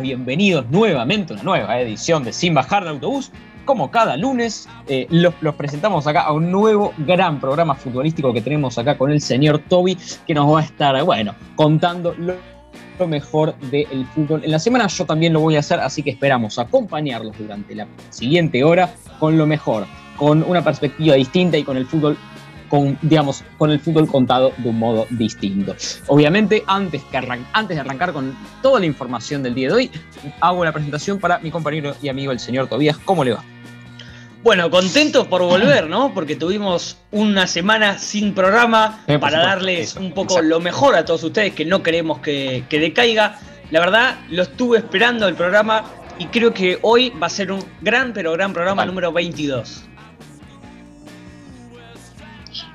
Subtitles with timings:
[0.00, 3.30] Bienvenidos nuevamente a una nueva edición de Sin Bajar de Autobús.
[3.64, 8.76] Como cada lunes, eh, los, presentamos acá a un nuevo gran programa futbolístico que tenemos
[8.76, 12.36] acá con el señor Toby, que nos va a estar, bueno, contando lo,
[13.06, 14.86] mejor del fútbol en la semana.
[14.88, 19.38] Yo también lo voy a hacer, así que esperamos acompañarlos durante la siguiente hora con
[19.38, 22.16] lo mejor, con una perspectiva distinta y con el fútbol
[22.74, 25.76] con, digamos, con el fútbol contado de un modo distinto.
[26.08, 27.16] Obviamente, antes, que
[27.52, 29.90] antes de arrancar con toda la información del día de hoy,
[30.40, 32.98] hago la presentación para mi compañero y amigo el señor Tobías.
[32.98, 33.44] ¿Cómo le va?
[34.42, 36.12] Bueno, contento por volver, ¿no?
[36.12, 41.54] Porque tuvimos una semana sin programa para darles un poco lo mejor a todos ustedes,
[41.54, 43.38] que no queremos que, que decaiga.
[43.70, 45.84] La verdad, lo estuve esperando el programa
[46.18, 49.84] y creo que hoy va a ser un gran, pero gran programa número 22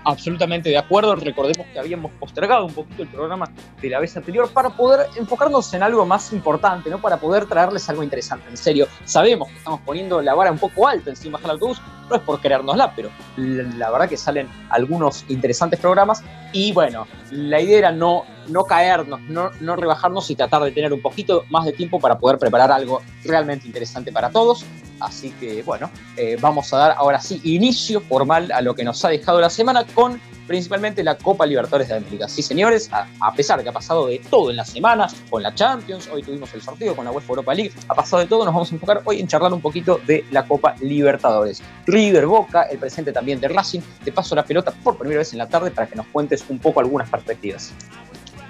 [0.04, 1.16] absolutamente de acuerdo.
[1.16, 3.50] Recordemos que habíamos postergado un poquito el programa
[3.82, 7.00] de la vez anterior para poder enfocarnos en algo más importante, ¿no?
[7.00, 8.50] Para poder traerles algo interesante.
[8.50, 12.16] En serio, sabemos que estamos poniendo la vara un poco alta encima del autobús, no
[12.16, 17.78] es por querérnosla, pero la, verdad que salen algunos interesantes programas y bueno, la idea
[17.78, 21.74] era no, no caernos, no, no rebajarnos y tratar de tener un poquito más de
[21.74, 24.66] tiempo para poder preparar algo realmente interesante para todos.
[25.00, 29.04] Así que bueno, eh, vamos a dar ahora sí inicio formal a lo que nos
[29.06, 32.28] ha dejado la semana con principalmente la Copa Libertadores de América.
[32.28, 35.54] Sí, señores, a, pesar de que ha pasado de todo en la semana, con la
[35.54, 38.54] Champions, hoy tuvimos el sorteo con la UEFA Europa League, ha pasado de todo, nos
[38.56, 41.62] vamos a enfocar hoy en charlar un poquito de la Copa Libertadores.
[41.86, 45.38] River Boca, el presente también de Racing, te paso la pelota por primera vez en
[45.38, 47.72] la tarde para que nos cuentes un poco algunas perspectivas.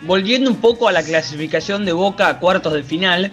[0.03, 3.31] Volviendo un poco a la clasificación de Boca a cuartos de final,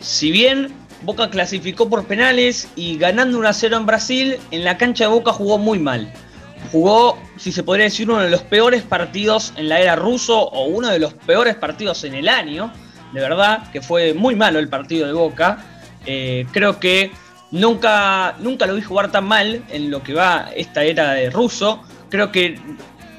[0.00, 0.72] si bien
[1.02, 5.10] Boca clasificó por penales y ganando 1 a 0 en Brasil, en la cancha de
[5.10, 6.12] Boca jugó muy mal.
[6.70, 10.66] Jugó, si se podría decir, uno de los peores partidos en la era ruso o
[10.66, 12.72] uno de los peores partidos en el año.
[13.12, 15.64] De verdad, que fue muy malo el partido de Boca.
[16.06, 17.10] Eh, creo que
[17.50, 21.82] nunca, nunca lo vi jugar tan mal en lo que va esta era de ruso.
[22.10, 22.60] Creo que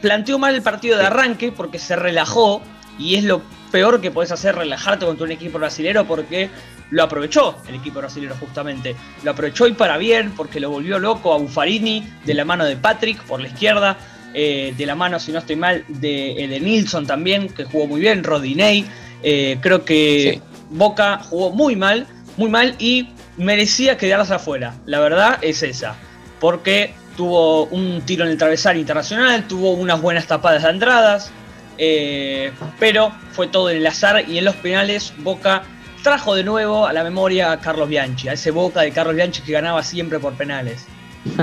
[0.02, 2.62] planteó mal el partido de arranque porque se relajó
[2.98, 6.50] y es lo peor que podés hacer, relajarte contra un equipo brasilero porque
[6.92, 8.96] lo aprovechó el equipo brasileño justamente.
[9.24, 12.76] Lo aprovechó y para bien porque lo volvió loco a Buffarini de la mano de
[12.76, 13.98] Patrick por la izquierda.
[14.36, 18.02] Eh, de la mano, si no estoy mal, de, de Nilsson también, que jugó muy
[18.02, 18.86] bien, Rodinei.
[19.24, 24.76] Eh, creo que Boca jugó muy mal, muy mal y merecía quedarse afuera.
[24.86, 25.96] La verdad es esa.
[26.40, 31.32] Porque tuvo un tiro en el travesaño internacional, tuvo unas buenas tapadas de entradas,
[31.78, 35.64] eh, pero fue todo en el azar y en los penales Boca
[36.04, 39.42] trajo de nuevo a la memoria a Carlos Bianchi, a ese Boca de Carlos Bianchi
[39.42, 40.86] que ganaba siempre por penales.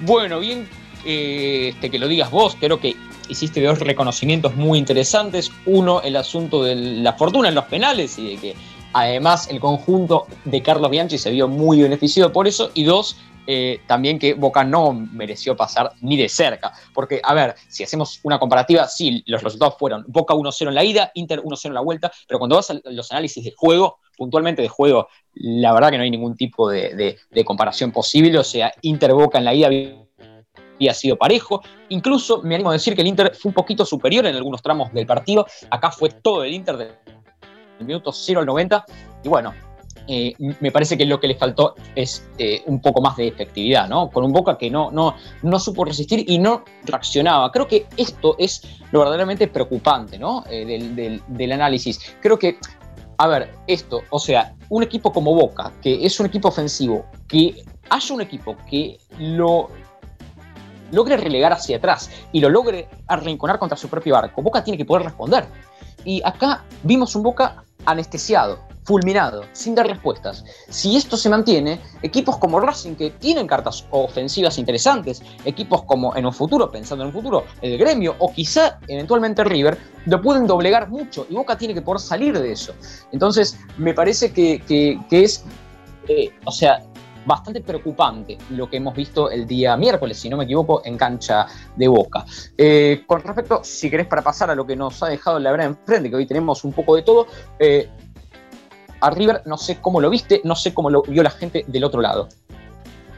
[0.00, 0.68] bueno, bien
[1.04, 2.96] eh, este, que lo digas vos, creo que
[3.28, 5.50] hiciste dos reconocimientos muy interesantes.
[5.66, 8.54] Uno, el asunto de la fortuna en los penales y de que
[8.92, 12.70] además el conjunto de Carlos Bianchi se vio muy beneficiado por eso.
[12.74, 13.16] Y dos,
[13.50, 16.70] eh, también que Boca no mereció pasar ni de cerca.
[16.92, 20.84] Porque, a ver, si hacemos una comparativa, sí, los resultados fueron Boca 1-0 en la
[20.84, 24.60] ida, Inter 1-0 en la vuelta, pero cuando vas a los análisis de juego, puntualmente
[24.60, 27.16] de juego, la verdad que no hay ningún tipo de,
[27.46, 28.38] comparación posible.
[28.38, 31.62] O sea, Inter-Boca en la ida había sido parejo.
[31.88, 34.92] Incluso me animo a decir que el Inter fue un poquito superior en algunos tramos
[34.92, 35.46] del partido.
[35.70, 36.96] Acá fue todo el Inter del
[37.80, 38.84] minuto 0 al 90.
[39.24, 39.54] Y bueno,
[40.10, 43.88] eh, me parece que lo que le faltó es eh, un poco más de efectividad,
[43.88, 44.08] ¿no?
[44.08, 47.52] Con un Boca que no, no, no supo resistir y no reaccionaba.
[47.52, 50.44] Creo que esto es lo verdaderamente preocupante, ¿no?
[50.50, 52.00] Eh, del, del, análisis.
[52.22, 52.56] Creo que,
[53.18, 57.62] a ver, esto, o sea, un equipo como Boca, que es un equipo ofensivo, que
[57.90, 59.68] haya un equipo que lo
[60.90, 64.86] logre relegar hacia atrás y lo logre arrinconar contra su propio arco, Boca tiene que
[64.86, 65.46] poder responder.
[66.04, 70.42] Y acá vimos un Boca anestesiado, fulminado, sin dar respuestas.
[70.70, 76.24] Si esto se mantiene, equipos como Racing, que tienen cartas ofensivas interesantes, equipos como en
[76.24, 79.76] un futuro, pensando en un futuro, el gremio o quizá eventualmente River,
[80.06, 82.72] lo pueden doblegar mucho y Boca tiene que poder salir de eso.
[83.12, 85.44] Entonces, me parece que, es,
[86.08, 86.82] eh, o sea,
[87.26, 91.46] bastante preocupante lo que hemos visto el día miércoles, si no me equivoco, en cancha
[91.76, 92.24] de Boca.
[92.56, 95.66] Eh, con respecto, si querés, para pasar a lo que nos ha dejado la verdad
[95.66, 97.26] enfrente, que hoy tenemos un poco de todo,
[97.58, 97.90] eh,
[99.00, 101.84] a River no sé cómo lo viste, no sé cómo lo vio la gente del
[101.84, 102.28] otro lado.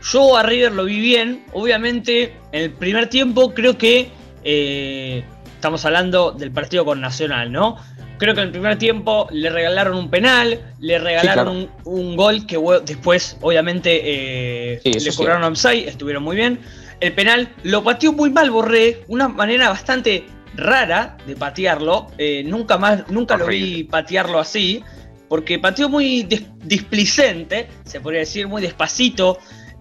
[0.03, 4.11] Yo a River lo vi bien, obviamente en el primer tiempo creo que
[4.45, 5.23] eh,
[5.55, 7.77] estamos hablando del partido con Nacional, ¿no?
[8.17, 12.59] Creo que en el primer tiempo le regalaron un penal, le regalaron un, gol que
[12.85, 14.01] después obviamente
[14.75, 16.61] eh, le cobraron offside, estuvieron muy bien.
[17.01, 22.09] El penal lo pateó muy mal Borré, una manera bastante rara de patearlo.
[22.19, 24.85] Eh, nunca más, nunca lo vi patearlo así.
[25.31, 26.25] Porque pateó muy
[26.65, 29.39] displicente, se podría decir, muy despacito.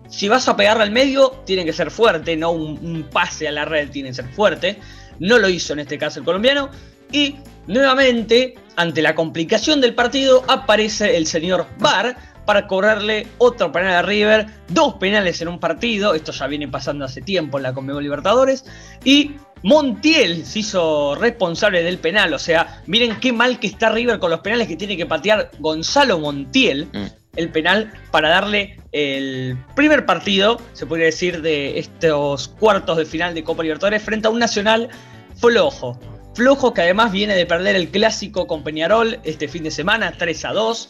[0.07, 3.65] Si vas a pegarle al medio, tiene que ser fuerte, no un, pase a la
[3.65, 4.77] red, tiene que ser fuerte.
[5.17, 6.69] No lo hizo en este caso el colombiano.
[7.11, 12.15] Y nuevamente, ante la complicación del partido, aparece el señor Bar
[12.45, 17.05] para cobrarle otro penal a River, dos penales en un partido, esto ya viene pasando
[17.05, 18.65] hace tiempo en la Conmebol Libertadores,
[19.03, 19.31] y
[19.63, 24.31] Montiel se hizo responsable del penal, o sea, miren qué mal que está River con
[24.31, 27.05] los penales que tiene que patear Gonzalo Montiel, mm.
[27.35, 33.33] el penal para darle el primer partido, se podría decir, de estos cuartos de final
[33.33, 34.89] de Copa Libertadores frente a un Nacional
[35.35, 35.99] flojo.
[36.35, 40.45] Flojo que además viene de perder el clásico con Peñarol este fin de semana, 3
[40.45, 40.89] a 2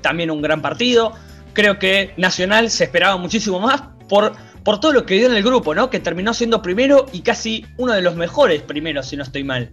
[0.00, 1.12] también un gran partido.
[1.52, 4.32] Creo que Nacional se esperaba muchísimo más por,
[4.64, 5.90] por todo lo que dio en el grupo, ¿no?
[5.90, 9.70] Que terminó siendo primero y casi uno de los mejores primeros, si no estoy mal.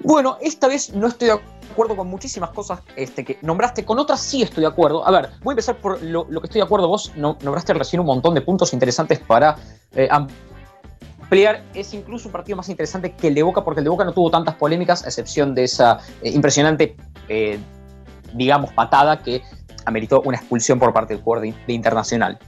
[0.00, 1.40] Bueno, esta vez no estoy de
[1.70, 5.06] acuerdo con muchísimas cosas este, que nombraste, con otras sí estoy de acuerdo.
[5.06, 6.88] A ver, voy a empezar por lo, que estoy de acuerdo.
[6.88, 9.56] Vos nombraste recién un montón de puntos interesantes para
[9.94, 11.62] eh, ampliar.
[11.74, 14.12] Es incluso un partido más interesante que el de Boca, porque el de Boca no
[14.12, 16.96] tuvo tantas polémicas, a excepción de esa eh, impresionante
[17.28, 17.58] eh,
[18.34, 19.42] digamos, patada que
[19.84, 22.38] ameritó una expulsión por parte del jugador de, Internacional.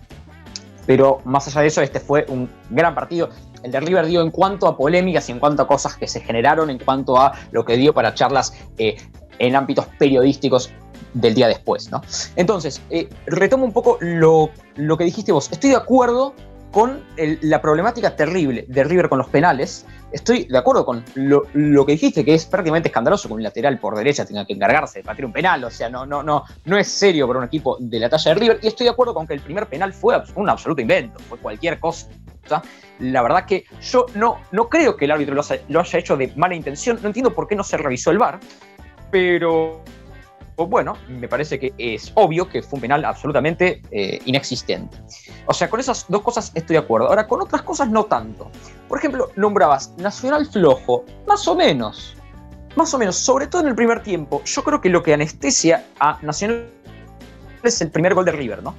[0.86, 3.30] Pero más allá de eso, este fue un gran partido.
[3.62, 6.20] El de River dio en cuanto a polémicas y en cuanto a cosas que se
[6.20, 8.96] generaron, en cuanto a lo que dio para charlas eh,
[9.38, 10.72] en ámbitos periodísticos
[11.14, 11.90] del día después.
[11.90, 12.02] ¿no?
[12.36, 15.50] Entonces, eh, retomo un poco lo, lo, que dijiste vos.
[15.52, 16.34] Estoy de acuerdo
[16.72, 19.86] con la problemática terrible de River con los penales.
[20.12, 23.96] Estoy de acuerdo con lo, que dijiste, que es prácticamente escandaloso que un lateral por
[23.96, 25.64] derecha tenga que encargarse de batir un penal.
[25.64, 28.40] O sea, no, no, no, no es serio para un equipo de la talla de
[28.40, 28.58] River.
[28.62, 31.80] Y estoy de acuerdo con que el primer penal fue un absoluto invento, fue cualquier
[31.80, 32.08] cosa.
[32.98, 36.32] La verdad que yo no, no creo que el árbitro lo, lo haya hecho de
[36.36, 36.98] mala intención.
[37.00, 38.38] No entiendo por qué no se revisó el VAR,
[39.10, 39.82] pero
[40.56, 44.96] bueno, me parece que es obvio que fue un penal absolutamente eh, inexistente.
[45.46, 47.08] O sea, con esas dos cosas estoy de acuerdo.
[47.08, 48.50] Ahora, con otras cosas no tanto.
[48.88, 52.16] Por ejemplo, nombrabas Nacional flojo, más o menos.
[52.76, 54.42] Más o menos, sobre todo en el primer tiempo.
[54.44, 56.68] Yo creo que lo que anestesia a Nacional
[57.62, 58.74] es el primer gol de River, ¿no?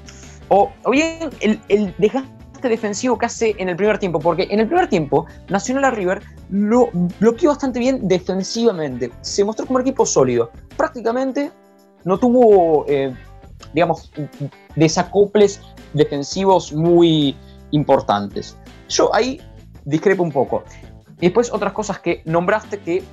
[0.49, 4.67] O, bien el, el desgaste defensivo que hace en el primer tiempo, porque en el
[4.67, 6.89] primer tiempo Nacional a River lo
[7.19, 9.11] bloqueó bastante bien defensivamente.
[9.21, 10.51] Se mostró como un equipo sólido.
[10.77, 11.51] Prácticamente
[12.05, 13.13] no tuvo, eh,
[13.73, 14.11] digamos,
[14.75, 15.61] desacoples
[15.93, 17.35] defensivos muy
[17.71, 18.57] importantes.
[18.89, 19.41] Yo ahí
[19.85, 20.63] discrepo un poco.
[21.19, 23.03] Y después otras cosas que nombraste que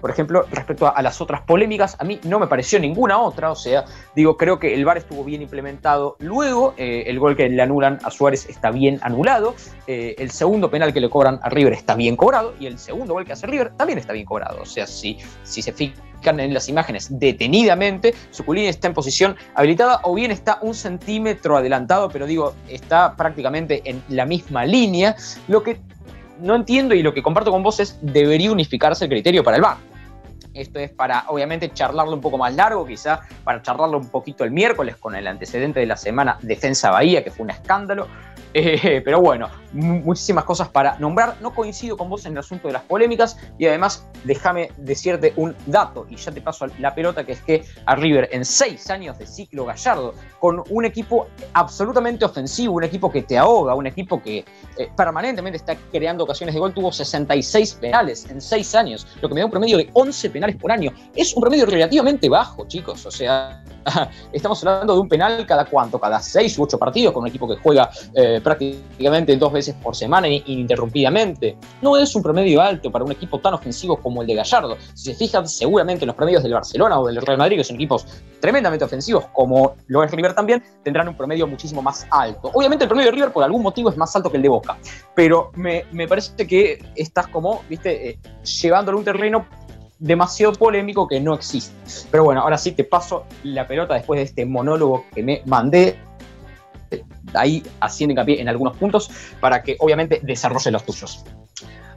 [0.00, 3.56] por ejemplo, respecto a, las otras polémicas, a mí no me pareció ninguna otra, o
[3.56, 3.84] sea,
[4.14, 6.16] digo, creo que el VAR estuvo bien implementado.
[6.18, 9.54] Luego, eh, el gol que le anulan a Suárez está bien anulado,
[9.86, 13.14] eh, el segundo penal que le cobran a River está bien cobrado, y el segundo
[13.14, 14.62] gol que hace River también está bien cobrado.
[14.62, 20.00] O sea, si, si se fijan en las imágenes detenidamente, Suculini está en posición habilitada
[20.02, 25.16] o bien está un centímetro adelantado, pero digo, está prácticamente en la misma línea,
[25.48, 25.78] lo que
[26.40, 29.62] no entiendo y lo que comparto con vos es debería unificarse el criterio para el
[29.62, 29.76] VAR.
[30.54, 34.50] Esto es para, obviamente, charlarlo un poco más largo, quizá para charlarlo un poquito el
[34.50, 38.08] miércoles con el antecedente de la semana Defensa Bahía, que fue un escándalo.
[38.58, 41.36] Eh, pero bueno, muchísimas cosas para nombrar.
[41.42, 45.54] No coincido con vos en el asunto de las polémicas y además déjame decirte un
[45.66, 49.18] dato y ya te paso la pelota, que es que a River en seis años
[49.18, 54.22] de ciclo gallardo, con un equipo absolutamente ofensivo, un equipo que te ahoga, un equipo
[54.22, 54.38] que
[54.78, 59.34] eh, permanentemente está creando ocasiones de gol, tuvo 66 penales en seis años, lo que
[59.34, 60.92] me da un promedio de 11 penales por año.
[61.14, 63.62] Es un promedio relativamente bajo, chicos, o sea...
[64.32, 67.48] estamos hablando de un penal cada cuánto, cada seis u ocho partidos con un equipo
[67.48, 71.56] que juega eh, prácticamente dos veces por semana ininterrumpidamente.
[71.82, 74.76] No es un promedio alto para un equipo tan ofensivo como el de Gallardo.
[74.94, 78.06] Si se fijan, seguramente los promedios del Barcelona o del Real Madrid, que son equipos
[78.40, 82.50] tremendamente ofensivos, como lo es River también, tendrán un promedio muchísimo más alto.
[82.54, 84.78] Obviamente el promedio de River por algún motivo es más alto que el de Boca,
[85.14, 88.18] pero me, parece que estás como, viste, eh,
[88.62, 89.46] llevándolo a un terreno
[89.98, 91.74] demasiado polémico que no existe.
[92.10, 95.98] Pero bueno, ahora sí te paso la pelota después de este monólogo que me mandé.
[97.34, 99.10] Ahí haciendo hincapié en algunos puntos
[99.40, 101.24] para que obviamente desarrolle los tuyos.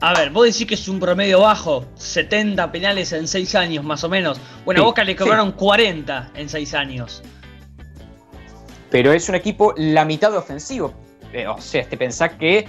[0.01, 4.03] A ver, vos decís que es un promedio bajo, 70 penales en 6 años más
[4.03, 4.39] o menos.
[4.63, 7.22] Bueno, a Boca le cobraron 40 en 6 años.
[8.89, 10.94] Pero es un equipo la mitad de ofensivo.
[11.34, 12.65] Eh, o sea, te pensás que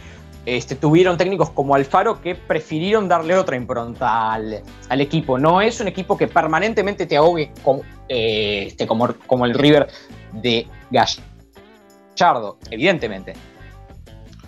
[0.46, 5.38] este, tuvieron técnicos como Alfaro que prefirieron darle otra impronta al, equipo.
[5.38, 7.52] No es un equipo que permanentemente te ahogue
[8.08, 9.88] eh, este, como, como el River
[10.32, 13.34] de Gallardo, evidentemente.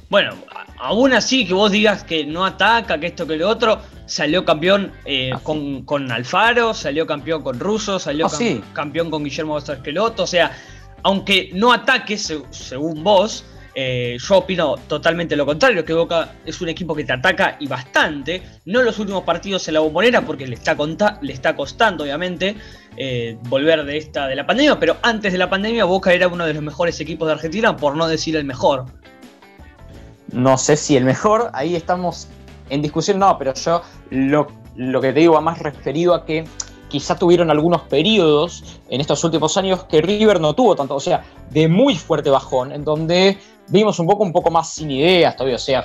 [0.09, 0.35] bueno,
[0.79, 4.93] aún así que vos digas que no ataca, que esto, que lo otro, salió campeón
[5.05, 10.27] eh, ah, con, Alfaro, salió campeón con Russo, salió ah, campeón con Guillermo Esqueloto, o
[10.27, 10.57] sea,
[11.03, 16.69] aunque no ataque según vos, eh, yo opino totalmente lo contrario, que Boca es un
[16.69, 18.43] equipo que te ataca y bastante.
[18.67, 20.77] No en los últimos partidos en la bombonera, porque le está,
[21.21, 22.57] le está costando, obviamente,
[22.97, 26.45] eh, volver de esta de la pandemia, pero antes de la pandemia Boca era uno
[26.45, 28.87] de los mejores equipos de Argentina, por no decir el mejor.
[30.31, 32.29] No sé si el mejor, ahí estamos
[32.69, 36.45] en discusión, no, pero yo lo, lo que te digo va más referido a que
[36.93, 41.25] quizá tuvieron algunos periodos en estos últimos años que River no tuvo tanto, o sea,
[41.51, 43.39] de muy fuerte bajón, en donde
[43.73, 45.85] vimos un poco, un poco más sin ideas todavía, o sea,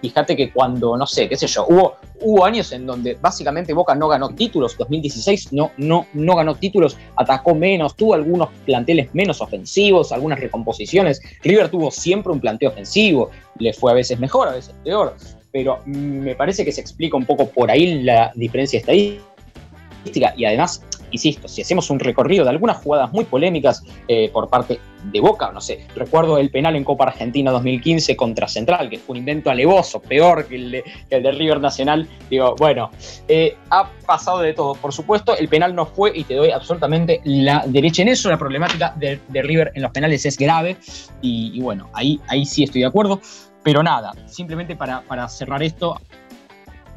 [0.00, 3.94] fíjate que cuando, no sé, qué sé yo, hubo, hubo años en donde básicamente Boca
[3.94, 9.40] no ganó títulos, 2016 no, no, no ganó títulos, atacó menos, tuvo algunos planteles menos
[9.40, 14.52] ofensivos, algunas recomposiciones, River tuvo siempre un planteo ofensivo, le fue a veces mejor, a
[14.52, 15.16] veces peor,
[15.52, 20.84] pero me parece que se explica un poco por ahí la diferencia estadística y además
[21.10, 25.50] insisto, si hacemos un recorrido de algunas jugadas muy polémicas eh, por parte de Boca,
[25.52, 29.50] no sé, recuerdo el penal en Copa Argentina 2015 contra Central, que fue un invento
[29.50, 30.70] alevoso, peor que el
[31.10, 32.90] de, River Nacional, digo, bueno,
[33.28, 37.20] eh, ha pasado de todo, por supuesto, el penal no fue y te doy absolutamente
[37.24, 40.76] la derecha en eso, la problemática de, River en los penales es grave
[41.22, 43.20] y, bueno, ahí, sí estoy de acuerdo.
[43.62, 46.00] Pero nada, simplemente para cerrar esto,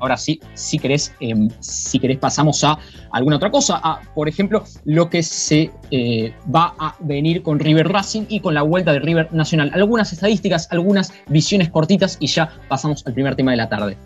[0.02, 2.78] Ahora sí, si querés, em, si querés pasamos a
[3.12, 7.88] alguna otra cosa, a, por ejemplo, lo que se eh, va a venir con River
[7.88, 9.72] Racing y con la vuelta de River Nacional.
[9.74, 13.98] Algunas estadísticas, algunas visiones cortitas y ya pasamos al primer tema de la tarde.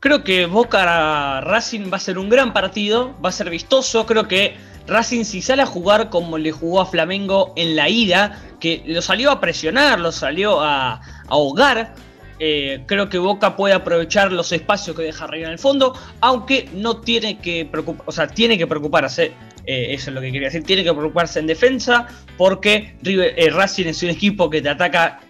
[0.00, 4.28] Creo que Boca Racing va a ser un gran partido, va a ser vistoso, creo
[4.28, 4.54] que
[4.86, 9.02] Racing si sale a jugar como le jugó a Flamengo en la ida, que lo
[9.02, 11.94] salió a presionar, lo salió a ahogar,
[12.38, 16.68] eh, creo que Boca puede aprovechar los espacios que deja River en el fondo, aunque
[16.72, 19.32] no tiene que preocupar, o sea, tiene que preocuparse,
[19.66, 23.86] eh, eso es lo que quería decir, tiene que preocuparse en defensa, porque eh, Racing
[23.86, 25.20] es un equipo que te ataca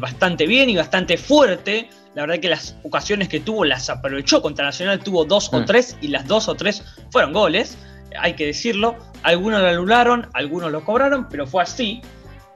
[0.00, 1.88] bastante bien y bastante fuerte.
[2.16, 5.66] La verdad que las ocasiones que tuvo las aprovechó contra Nacional, tuvo dos o mm.
[5.66, 6.82] tres y las dos o tres
[7.12, 7.78] fueron goles,
[8.18, 8.96] hay que decirlo.
[9.22, 12.02] Algunos lo anularon, algunos lo cobraron, pero fue así.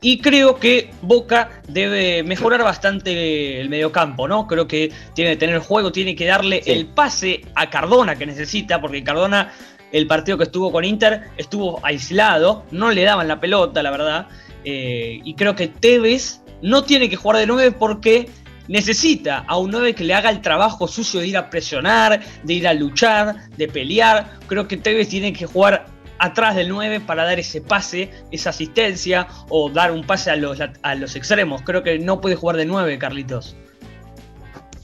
[0.01, 4.47] Y creo que Boca debe mejorar bastante el mediocampo, ¿no?
[4.47, 8.81] Creo que tiene que tener juego, tiene que darle el pase a Cardona que necesita,
[8.81, 9.53] porque Cardona,
[9.93, 14.29] el partido que estuvo con Inter, estuvo aislado, no le daban la pelota, la verdad.
[14.65, 18.29] Eh, y creo que Tevez no tiene que jugar de 9 porque
[18.69, 22.53] necesita a un 9 que le haga el trabajo sucio de ir a presionar, de
[22.53, 24.39] ir a luchar, de pelear.
[24.47, 25.87] Creo que Tevez tiene que jugar
[26.19, 30.59] atrás del 9 para dar ese pase, esa asistencia o dar un pase a los,
[30.61, 31.63] a los extremos.
[31.63, 33.57] Creo que no puede jugar de 9, Carlitos.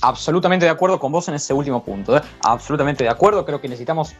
[0.01, 2.17] Absolutamente de acuerdo con vos en ese último punto.
[2.17, 2.21] ¿eh?
[2.43, 3.45] Absolutamente de acuerdo.
[3.45, 4.15] Creo que necesitamos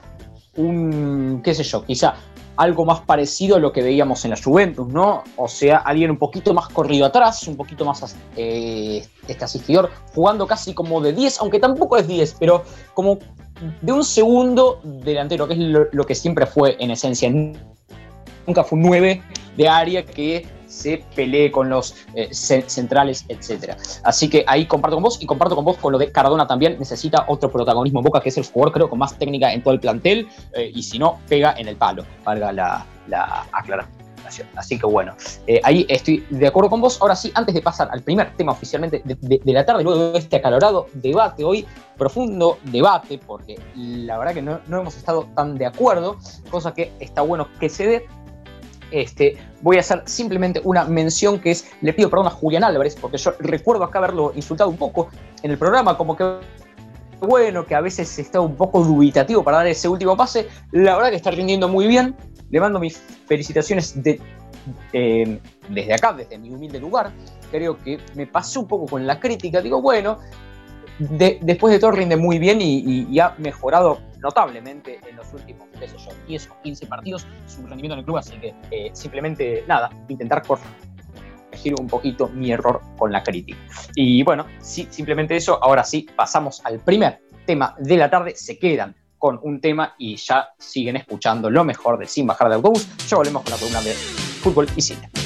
[0.57, 2.15] un, qué sé yo, quizá
[2.57, 5.25] algo más parecido a lo que veíamos en la Juventus, ¿no?
[5.37, 10.47] O sea, alguien un poquito más corrido atrás, un poquito más eh, este asistidor, jugando
[10.47, 12.63] casi como de 10, aunque tampoco es 10, pero
[12.95, 13.19] como
[13.81, 15.61] de un segundo delantero, que es
[15.93, 17.31] lo, que siempre fue en esencia.
[18.47, 19.23] Nunca fue un 9
[19.57, 23.77] de área que se pelee con los eh, centrales, etc.
[24.05, 26.79] Así que ahí comparto con vos y comparto con vos con lo de Cardona también.
[26.79, 29.75] Necesita otro protagonismo en Boca, que es el jugador, creo, con más técnica en todo
[29.75, 30.29] el plantel.
[30.55, 34.02] Eh, y si no, pega en el palo, valga la, la aclaración.
[34.57, 35.15] Así que bueno,
[35.47, 37.01] eh, ahí estoy de acuerdo con vos.
[37.01, 40.37] Ahora sí, antes de pasar al primer tema oficialmente de, la tarde, luego de este
[40.37, 46.17] acalorado debate hoy, profundo debate, porque la verdad que no, hemos estado tan de acuerdo,
[46.51, 48.07] cosa que está bueno que se dé.
[48.91, 52.97] Este, voy a hacer simplemente una mención que es, le pido perdón a Julián Álvarez,
[53.01, 55.09] porque yo recuerdo acá haberlo insultado un poco
[55.43, 56.41] en el programa, como que
[57.27, 60.49] bueno, que a veces está un poco dubitativo para dar ese último pase.
[60.73, 62.17] La verdad que está rindiendo muy bien.
[62.53, 63.97] Le mando mis felicitaciones
[64.93, 67.11] eh, desde acá, desde mi humilde lugar.
[67.51, 69.63] Creo que me pasó un poco con la crítica.
[69.63, 70.19] Digo, bueno,
[70.99, 75.67] después de todo rinde muy bien y, ha mejorado notablemente en los últimos,
[76.29, 78.19] 10 o 15 partidos su rendimiento en el club.
[78.19, 83.59] Así que eh, simplemente, nada, intentar corregir un poquito mi error con la crítica.
[83.95, 85.59] Y bueno, simplemente eso.
[85.65, 88.35] Ahora sí, pasamos al primer tema de la tarde.
[88.37, 92.57] Se quedan con un tema y ya siguen escuchando lo mejor de Sin Bajar de
[92.57, 92.89] Autobús.
[93.07, 95.22] Ya volvemos con la columna de fútbol y cine.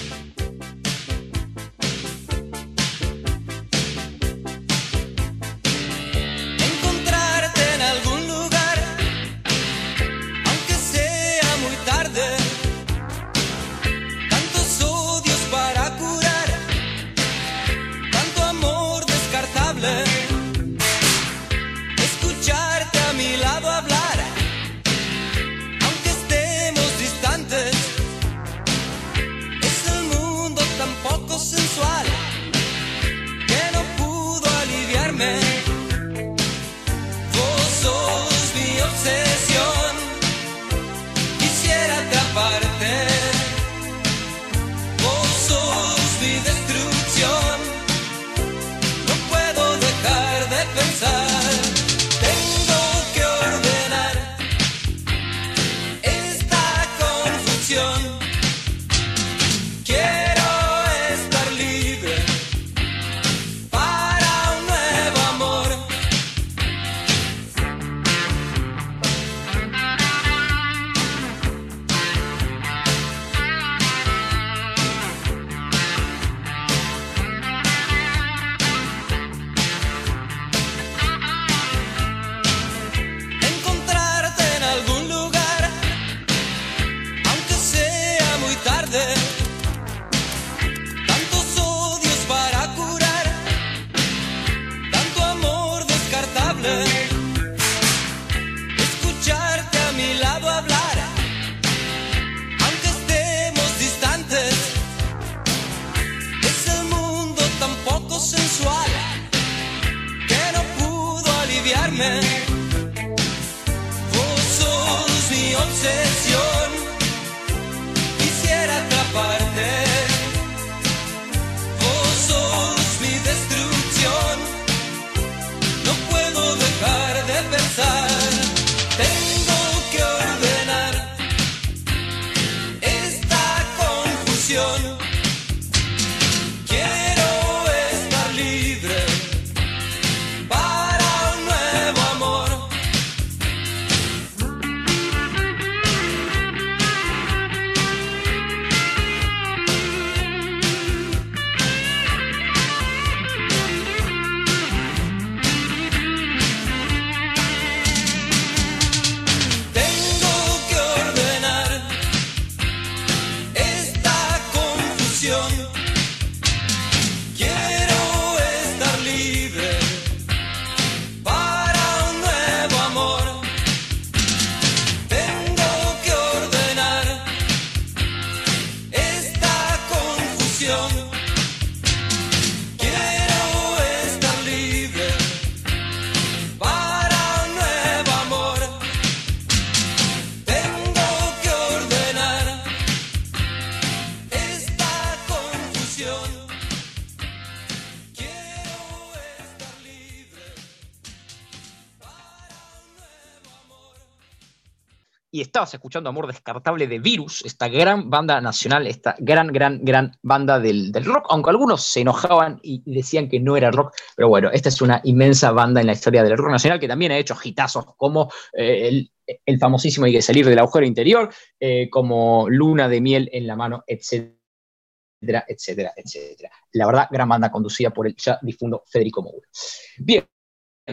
[205.57, 210.61] Estabas escuchando Amor Descartable de Virus, esta gran banda nacional, esta gran, gran, gran banda
[210.61, 214.69] del, rock, aunque algunos se enojaban y decían que no era rock, pero bueno, esta
[214.69, 217.87] es una inmensa banda en la historia del rock nacional que también ha hecho hitazos
[217.97, 219.09] como eh,
[219.47, 223.57] el, famosísimo Hay que salir del agujero interior, eh, como Luna de miel en la
[223.57, 226.51] mano, etcétera, etcétera, etcétera.
[226.73, 229.49] La verdad, gran banda conducida por el ya difundo Federico Moura.
[229.97, 230.23] Bien,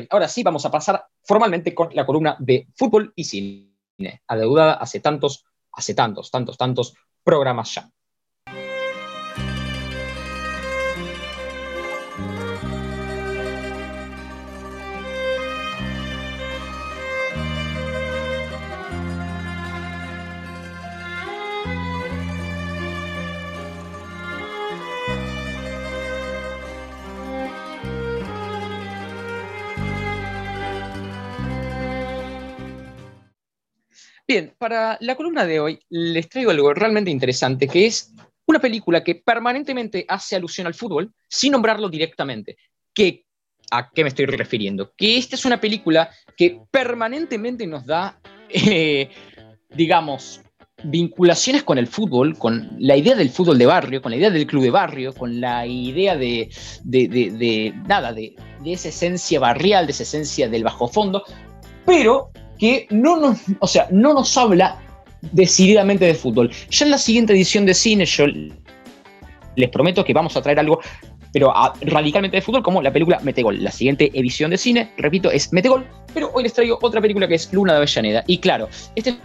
[0.09, 3.72] ahora sí vamos a pasar formalmente con la columna de fútbol y cine
[4.27, 7.89] adeudada hace tantos, hace tantos, tantos, tantos programas ya.
[34.33, 38.15] Bien, para la columna de hoy les traigo algo realmente interesante, que es
[38.47, 42.57] una película que permanentemente hace alusión al fútbol sin nombrarlo directamente.
[43.69, 44.91] ¿A qué me estoy refiriendo?
[44.97, 48.19] Que esta es una película que permanentemente nos da,
[48.49, 49.11] eh,
[49.69, 50.41] digamos,
[50.83, 54.47] vinculaciones con el fútbol, con la idea del fútbol de barrio, con la idea del
[54.47, 56.49] club de barrio, con la idea de,
[56.83, 61.23] de nada, de, esa esencia barrial, de esa esencia del bajo fondo,
[61.85, 64.79] pero que no nos, o sea, no nos habla
[65.31, 66.51] decididamente de fútbol.
[66.69, 68.25] Ya en la siguiente edición de cine, yo
[69.55, 70.79] les prometo que vamos a traer algo,
[71.31, 73.63] pero radicalmente de fútbol, como la película Metegol.
[73.63, 77.35] La siguiente edición de cine, repito, es Metegol, pero hoy les traigo otra película que
[77.35, 78.23] es Luna de Avellaneda.
[78.27, 79.17] Y claro, este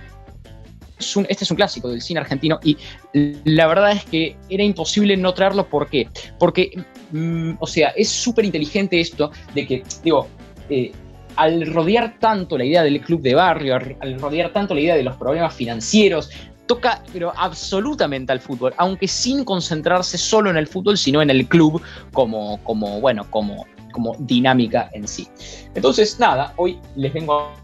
[0.98, 2.76] es un, este es un clásico del cine argentino y
[3.12, 5.68] la verdad es que era imposible no traerlo.
[5.68, 6.08] ¿Por qué?
[6.38, 6.70] Porque,
[7.12, 10.28] mm, o sea, es súper inteligente esto de que, digo,
[10.70, 10.92] eh,
[11.38, 15.05] al rodear tanto la idea del club de barrio, al rodear tanto la idea de
[15.05, 16.31] los problemas financieros,
[16.66, 21.46] toca pero absolutamente al fútbol, aunque sin concentrarse solo en el fútbol, sino en el
[21.46, 21.81] club
[22.12, 25.29] como, como bueno, como, como dinámica en sí.
[25.77, 27.55] Entonces, nada, hoy les vengo a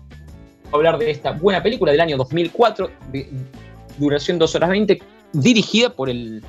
[0.70, 3.28] hablar de esta buena película del año 2004, de
[3.98, 6.44] duración 2 horas 20, dirigida por el,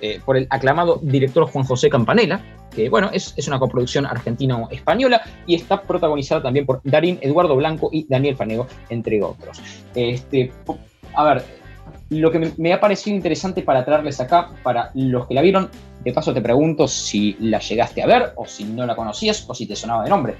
[0.00, 2.40] eh, por el aclamado director Juan José Campanella,
[2.74, 8.06] que bueno, es, una coproducción argentino-española y está protagonizada también por Darín Eduardo Blanco y
[8.08, 9.60] Daniel Fanego, entre otros.
[9.94, 10.52] Este,
[11.14, 11.44] a ver,
[12.10, 15.70] lo que me, ha parecido interesante para traerles acá, para los que la vieron,
[16.04, 19.54] de paso te pregunto si la llegaste a ver o si no la conocías o
[19.54, 20.36] si te sonaba de nombre.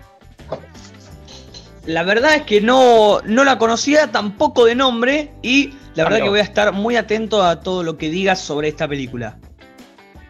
[1.86, 6.28] La verdad es que no, no la conocía tampoco de nombre y la verdad que
[6.28, 9.38] voy a estar muy atento a todo lo que digas sobre esta película.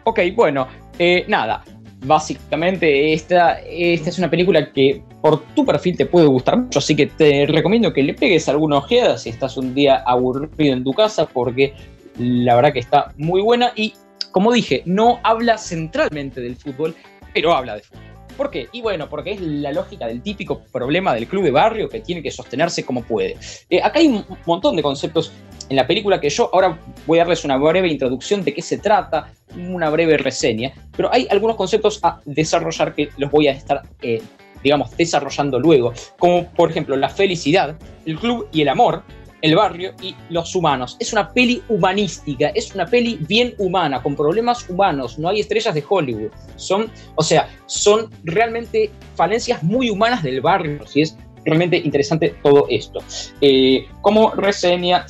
[0.09, 0.67] Ok, bueno,
[0.97, 1.63] eh, nada,
[2.03, 6.95] básicamente esta, esta es una película que por tu perfil te puede gustar mucho, así
[6.95, 10.93] que te recomiendo que le pegues alguna ojeada si estás un día aburrido en tu
[10.93, 11.75] casa, porque
[12.17, 13.93] la verdad que está muy buena y,
[14.31, 16.95] como dije, no habla centralmente del fútbol,
[17.31, 18.03] pero habla de fútbol.
[18.35, 18.67] ¿Por qué?
[18.71, 22.23] Y bueno, porque es la lógica del típico problema del club de barrio que tiene
[22.23, 23.37] que sostenerse como puede.
[23.69, 25.31] Eh, acá hay un montón de conceptos
[25.69, 28.77] en la película que yo ahora voy a darles una breve introducción de qué se
[28.79, 33.83] trata, una breve reseña, pero hay algunos conceptos a desarrollar que los voy a estar,
[34.01, 34.21] eh,
[34.63, 39.03] digamos, desarrollando luego, como por ejemplo la felicidad, el club y el amor,
[39.41, 40.97] el barrio y los humanos.
[40.99, 45.73] Es una peli humanística, es una peli bien humana, con problemas humanos, no hay estrellas
[45.73, 46.31] de Hollywood.
[46.55, 52.65] Son, o sea, son realmente falencias muy humanas del barrio, si es realmente interesante todo
[52.69, 52.99] esto.
[53.41, 55.05] Eh, como reseña,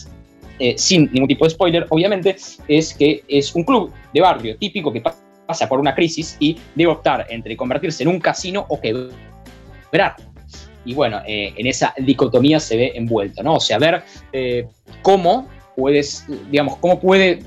[0.60, 2.36] eh, sin ningún tipo de spoiler, obviamente,
[2.68, 6.92] es que es un club de barrio típico que pasa por una crisis y debe
[6.92, 10.16] optar entre convertirse en un casino o quebrar
[10.86, 13.56] y bueno, eh, en esa dicotomía se ve envuelto, ¿no?
[13.56, 14.66] O sea, ver eh,
[15.02, 17.44] cómo puedes, digamos, cómo puede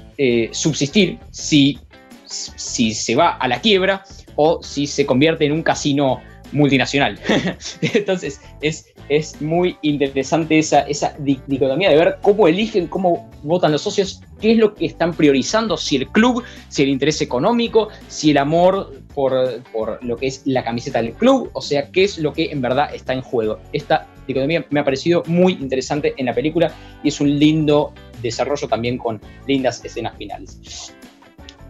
[0.52, 1.78] subsistir si,
[2.24, 4.04] si se va a la quiebra
[4.36, 6.20] o si se convierte en un casino
[6.52, 7.18] multinacional.
[7.80, 13.82] Entonces, es, es muy interesante esa, esa dicotomía de ver cómo eligen, cómo votan los
[13.82, 18.30] socios, qué es lo que están priorizando, si el club, si el interés económico, si
[18.30, 22.18] el amor por, por lo que es la camiseta del club, o sea, qué es
[22.18, 23.58] lo que en verdad está en juego.
[23.72, 28.68] Esta dicotomía me ha parecido muy interesante en la película y es un lindo desarrollo
[28.68, 30.94] también con lindas escenas finales.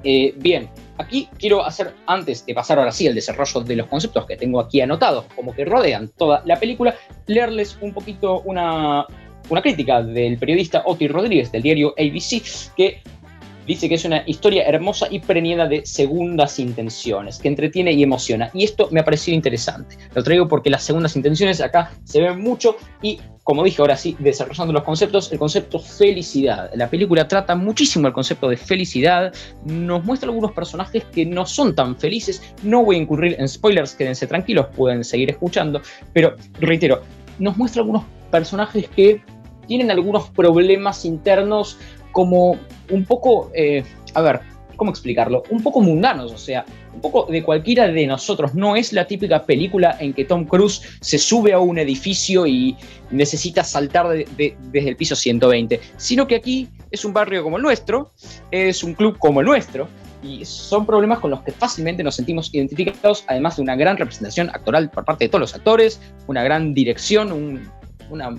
[0.05, 4.27] Eh, bien, aquí quiero hacer, antes de pasar ahora sí al desarrollo de los conceptos
[4.27, 6.95] que tengo aquí anotados, como que rodean toda la película,
[7.27, 9.07] leerles un poquito una,
[9.49, 12.43] una crítica del periodista Oti Rodríguez del diario ABC,
[12.77, 13.03] que
[13.67, 18.51] Dice que es una historia hermosa y preñada de segundas intenciones, que entretiene y emociona.
[18.53, 19.97] Y esto me ha parecido interesante.
[20.15, 24.17] Lo traigo porque las segundas intenciones acá se ven mucho y, como dije ahora sí,
[24.19, 26.71] desarrollando los conceptos, el concepto felicidad.
[26.75, 29.33] La película trata muchísimo el concepto de felicidad,
[29.65, 32.43] nos muestra algunos personajes que no son tan felices.
[32.65, 35.81] No voy a incurrir en spoilers, quédense tranquilos, pueden seguir escuchando,
[36.13, 37.03] pero reitero,
[37.39, 39.23] nos muestra algunos personajes que
[39.67, 41.79] tienen algunos problemas internos
[42.13, 42.59] como
[42.93, 43.83] un poco, eh,
[44.15, 44.41] a ver,
[44.77, 45.43] ¿cómo explicarlo?
[45.51, 48.55] Un poco mundanos, o sea, un poco de cualquiera de nosotros.
[48.55, 52.77] No es la típica película en que Tom Cruise se sube a un edificio y
[53.11, 58.13] necesita saltar desde el piso 120, sino que aquí es un barrio como el nuestro,
[58.51, 59.89] es un club como el nuestro,
[60.23, 64.51] y son problemas con los que fácilmente nos sentimos identificados, además de una gran representación
[64.51, 67.69] actoral por parte de todos los actores, una gran dirección,
[68.11, 68.37] una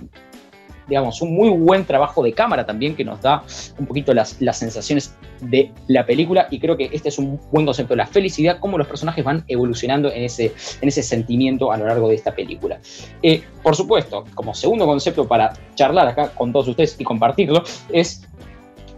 [0.87, 3.43] digamos, un muy buen trabajo de cámara también que nos da
[3.77, 7.65] un poquito las, las sensaciones de la película y creo que este es un buen
[7.65, 11.87] concepto, la felicidad, cómo los personajes van evolucionando en ese, en ese sentimiento a lo
[11.87, 12.79] largo de esta película.
[13.21, 18.27] Eh, por supuesto, como segundo concepto para charlar acá con todos ustedes y compartirlo, es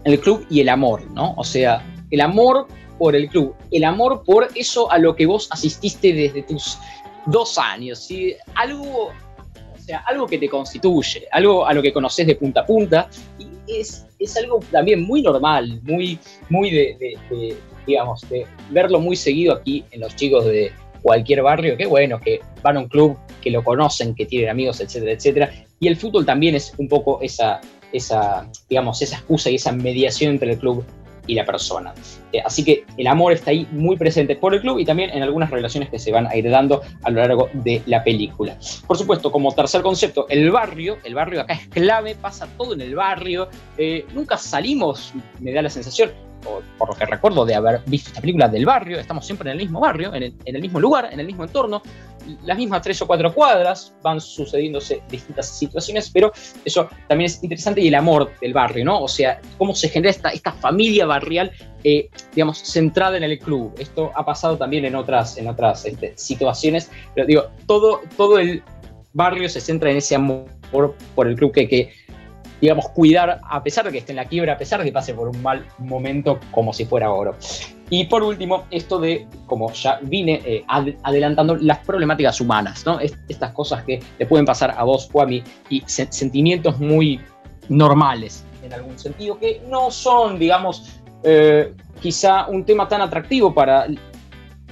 [0.04, 1.34] el club y el amor, ¿no?
[1.36, 2.66] O sea, el amor
[2.98, 6.78] por el club, el amor por eso a lo que vos asististe desde tus
[7.26, 8.34] dos años, ¿sí?
[8.54, 9.10] algo
[9.86, 13.48] sea, algo que te constituye, algo a lo que conoces de punta a punta, y
[13.80, 16.18] es, es algo también muy normal, muy,
[16.48, 17.16] muy de,
[17.86, 20.72] digamos, de verlo muy seguido aquí en los chicos de
[21.02, 24.80] cualquier barrio, que bueno, que van a un club, que lo conocen, que tienen amigos,
[24.80, 27.60] etcétera, etcétera, y el fútbol también es un poco esa,
[27.92, 30.84] esa, digamos, esa excusa y esa mediación entre el club
[31.26, 31.94] y la persona.
[32.32, 35.22] Eh, así que el amor está ahí muy presente por el club y también en
[35.22, 38.56] algunas relaciones que se van a ir dando a lo largo de la película.
[38.86, 42.80] Por supuesto, como tercer concepto, el barrio, el barrio acá es clave, pasa todo en
[42.80, 46.10] el barrio, eh, nunca salimos, me da la sensación,
[46.78, 49.62] por, lo que recuerdo de haber visto esta película del barrio, estamos siempre en el
[49.64, 51.82] mismo barrio, en el, mismo lugar, en el mismo entorno,
[52.44, 56.32] las mismas tres o cuatro cuadras, van sucediéndose distintas situaciones, pero
[56.64, 59.02] eso también es interesante y el amor del barrio, ¿no?
[59.02, 61.50] O sea, cómo se genera esta, esta familia barrial,
[61.84, 63.74] eh, digamos, centrada en el club.
[63.78, 68.62] Esto ha pasado también en otras, en otras este, situaciones, pero digo, todo, todo el
[69.12, 70.46] barrio se centra en ese amor
[71.14, 71.92] por, el club que, que
[72.60, 75.14] digamos, cuidar a pesar de que esté en la quiebra, a pesar de que pase
[75.14, 77.36] por un mal momento como si fuera oro.
[77.88, 80.64] Y por último, esto de, como ya vine eh,
[81.02, 82.98] adelantando, las problemáticas humanas, ¿no?
[83.00, 87.20] estas cosas que le pueden pasar a vos o a mí y sentimientos muy
[87.68, 93.86] normales en algún sentido, que no son, digamos, eh, quizá un tema tan atractivo para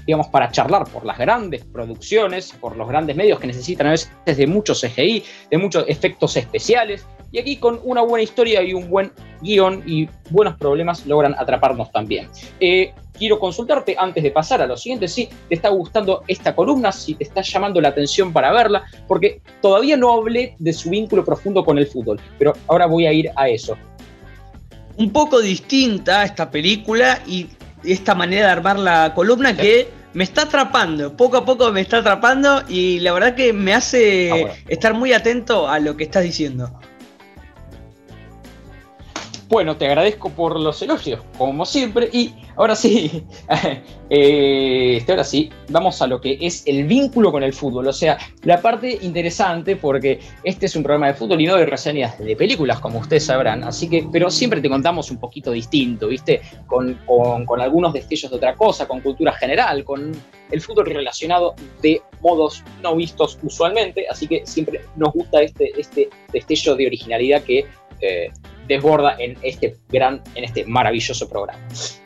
[0.06, 4.10] digamos, para charlar por las grandes producciones, por los grandes medios que necesitan a veces
[4.24, 8.88] de muchos CGI, de muchos efectos especiales, y aquí con una buena historia y un
[8.88, 9.10] buen
[9.42, 12.28] guion y buenos problemas logran atraparnos también.
[12.60, 16.92] Eh, quiero consultarte antes de pasar a lo siguiente, si te está gustando esta columna,
[16.92, 21.24] si te está llamando la atención para verla, porque todavía no hablé de su vínculo
[21.24, 23.76] profundo con el fútbol, pero ahora voy a ir a eso.
[24.96, 27.48] Un poco distinta esta película y
[27.82, 31.98] esta manera de armar la columna que me está atrapando, poco a poco me está
[31.98, 36.22] atrapando y la verdad que me hace ah, estar muy atento a lo que estás
[36.22, 36.70] diciendo.
[39.54, 42.08] Bueno, te agradezco por los elogios, como siempre.
[42.12, 43.22] Y ahora sí,
[44.10, 47.86] eh, este, ahora sí, vamos a lo que es el vínculo con el fútbol.
[47.86, 51.66] O sea, la parte interesante, porque este es un programa de fútbol y no de
[51.66, 53.62] reseñas de películas, como ustedes sabrán.
[53.62, 56.42] Así que, pero siempre te contamos un poquito distinto, ¿viste?
[56.66, 56.98] Con,
[57.60, 60.10] algunos destellos de otra cosa, con cultura general, con
[60.50, 64.08] el fútbol relacionado de modos no vistos usualmente.
[64.10, 67.64] Así que siempre nos gusta este, este destello de originalidad que
[68.00, 68.32] eh,
[68.68, 71.60] desborda en este gran, en este maravilloso programa.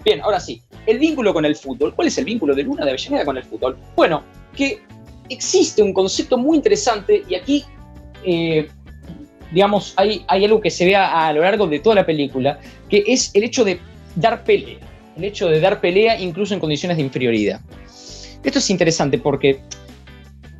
[0.04, 1.94] Bien, ahora sí, el vínculo con el fútbol.
[1.94, 3.76] ¿Cuál es el vínculo de Luna de Avellaneda con el fútbol?
[3.94, 4.22] Bueno,
[4.56, 4.80] que
[5.28, 7.64] existe un concepto muy interesante y aquí,
[8.24, 8.68] eh,
[9.52, 13.04] digamos, hay, hay algo que se ve a, lo largo de toda la película, que
[13.06, 13.80] es el hecho de
[14.16, 14.78] dar pelea,
[15.16, 17.60] el hecho de dar pelea incluso en condiciones de inferioridad.
[18.42, 19.60] Esto es interesante porque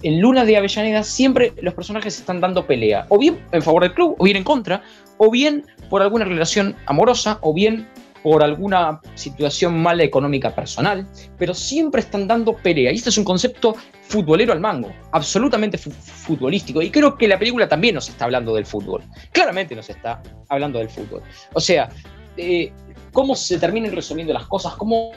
[0.02, 3.94] en Luna de Avellaneda siempre los personajes están dando pelea, o bien en favor del
[3.94, 4.82] club, o bien en contra,
[5.18, 7.86] o bien por alguna relación amorosa, o bien
[8.22, 11.06] por alguna situación mala económica personal,
[11.38, 12.92] pero siempre están dando pelea.
[12.92, 16.82] Y este es un concepto futbolero al mango, absolutamente futbolístico.
[16.82, 19.02] Y creo que la película también nos está hablando del fútbol.
[19.32, 21.22] Claramente nos está hablando del fútbol.
[21.54, 21.88] O sea,
[22.36, 22.72] eh,
[23.12, 25.12] cómo se terminan resumiendo las cosas, cómo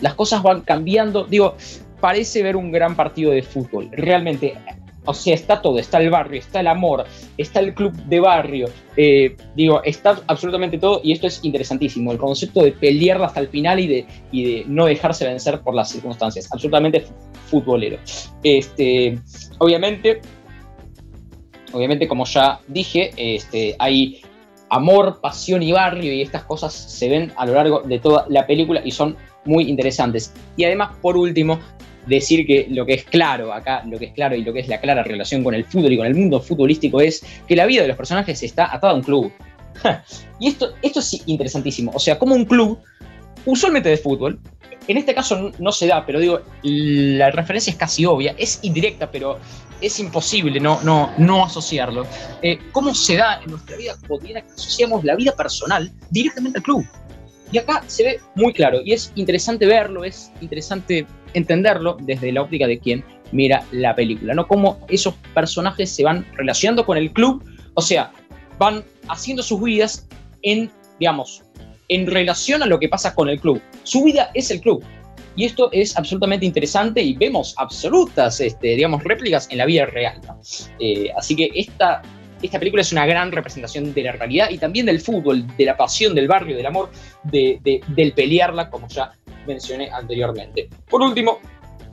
[0.00, 1.24] las cosas van cambiando.
[1.24, 1.56] Digo,
[2.00, 3.88] parece ver un gran partido de fútbol.
[3.92, 4.54] Realmente,
[5.04, 7.04] o sea, está todo, está el barrio, está el amor,
[7.36, 12.18] está el club de barrio, eh, digo, está absolutamente todo y esto es interesantísimo, el
[12.18, 15.90] concepto de pelear hasta el final y de, y de no dejarse vencer por las
[15.90, 17.04] circunstancias, absolutamente
[17.46, 17.98] futbolero.
[18.44, 19.18] Este,
[19.58, 20.20] obviamente,
[21.72, 24.22] obviamente como ya dije, este, hay
[24.70, 28.46] amor, pasión y barrio y estas cosas se ven a lo largo de toda la
[28.46, 30.32] película y son muy interesantes.
[30.56, 31.58] Y además, por último,
[32.06, 34.68] decir que lo que es claro acá, lo que es claro y lo que es
[34.68, 37.82] la clara relación con el fútbol y con el mundo futbolístico es que la vida
[37.82, 39.32] de los personajes está atada a un club.
[40.40, 41.92] y esto, esto es interesantísimo.
[41.94, 42.78] O sea, como un club,
[43.46, 44.38] usualmente de fútbol,
[44.88, 49.10] en este caso no, se da, pero digo, la referencia es casi obvia, es indirecta,
[49.10, 49.38] pero
[49.80, 52.06] es imposible no, no, no asociarlo.
[52.40, 56.64] Eh, ¿Cómo se da en nuestra vida cotidiana que asociamos la vida personal directamente al
[56.64, 56.86] club?
[57.50, 62.42] Y acá se ve muy claro y es interesante verlo, es interesante entenderlo desde la
[62.42, 64.46] óptica de quien mira la película, ¿no?
[64.46, 68.12] Cómo esos personajes se van relacionando con el club, o sea,
[68.58, 70.06] van haciendo sus vidas
[70.42, 71.42] en, digamos,
[71.88, 73.60] en relación a lo que pasa con el club.
[73.82, 74.84] Su vida es el club.
[75.34, 80.20] Y esto es absolutamente interesante y vemos absolutas, este, digamos, réplicas en la vida real.
[80.78, 82.02] Eh, así que esta
[82.42, 85.76] esta película es una gran representación de la realidad y también del fútbol, de la
[85.76, 86.90] pasión, del barrio, del amor,
[87.24, 89.12] de, del pelearla, como ya
[89.46, 90.68] mencioné anteriormente.
[90.88, 91.40] Por último,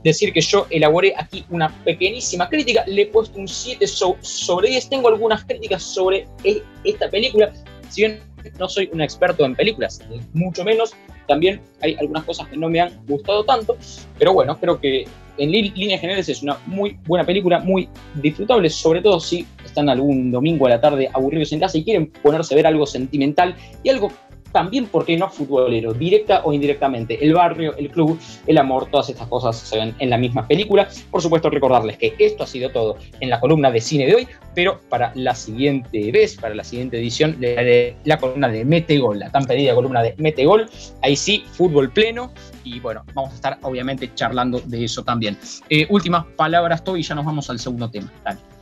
[0.02, 4.88] decir que yo elaboré aquí una pequeñísima crítica, le he puesto un 7 sobre 10,
[4.88, 7.52] tengo algunas críticas sobre e, esta película,
[7.88, 8.20] si bien
[8.58, 10.00] no soy un experto en películas,
[10.32, 10.94] mucho menos,
[11.30, 11.60] también.
[11.80, 13.76] Hay algunas cosas que no me han gustado tanto,
[14.18, 15.06] pero bueno, creo que
[15.38, 20.30] en líneas generales es una muy buena película, muy disfrutable, sobre todo si están algún
[20.32, 23.88] domingo a la tarde aburridos en casa y quieren ponerse a ver algo sentimental y
[23.88, 24.10] algo
[24.52, 27.22] también, porque no futbolero, directa o indirectamente.
[27.24, 30.88] El barrio, el club, el amor, todas estas cosas se ven en la misma película.
[31.10, 34.28] Por supuesto, recordarles que esto ha sido todo en la columna de cine de hoy,
[34.54, 39.18] pero para la siguiente vez, para la siguiente edición, le daré la columna de Metegol,
[39.18, 40.68] la tan pedida columna de Metegol.
[41.02, 42.32] Ahí sí, fútbol pleno.
[42.64, 45.36] Y bueno, vamos a estar obviamente charlando de eso también.
[45.68, 48.12] Eh, últimas palabras, Toby, y ya nos vamos al segundo tema.
[48.24, 48.59] Dale.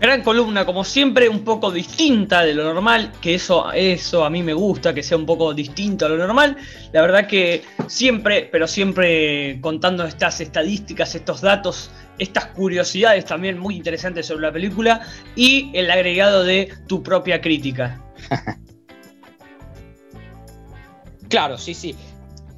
[0.00, 4.44] Gran columna, como siempre, un poco distinta de lo normal, que eso, eso a mí
[4.44, 6.56] me gusta, que sea un poco distinto a lo normal.
[6.92, 13.74] La verdad que siempre, pero siempre contando estas estadísticas, estos datos, estas curiosidades también muy
[13.74, 15.00] interesantes sobre la película
[15.34, 18.00] y el agregado de tu propia crítica.
[21.28, 21.96] claro, sí, sí.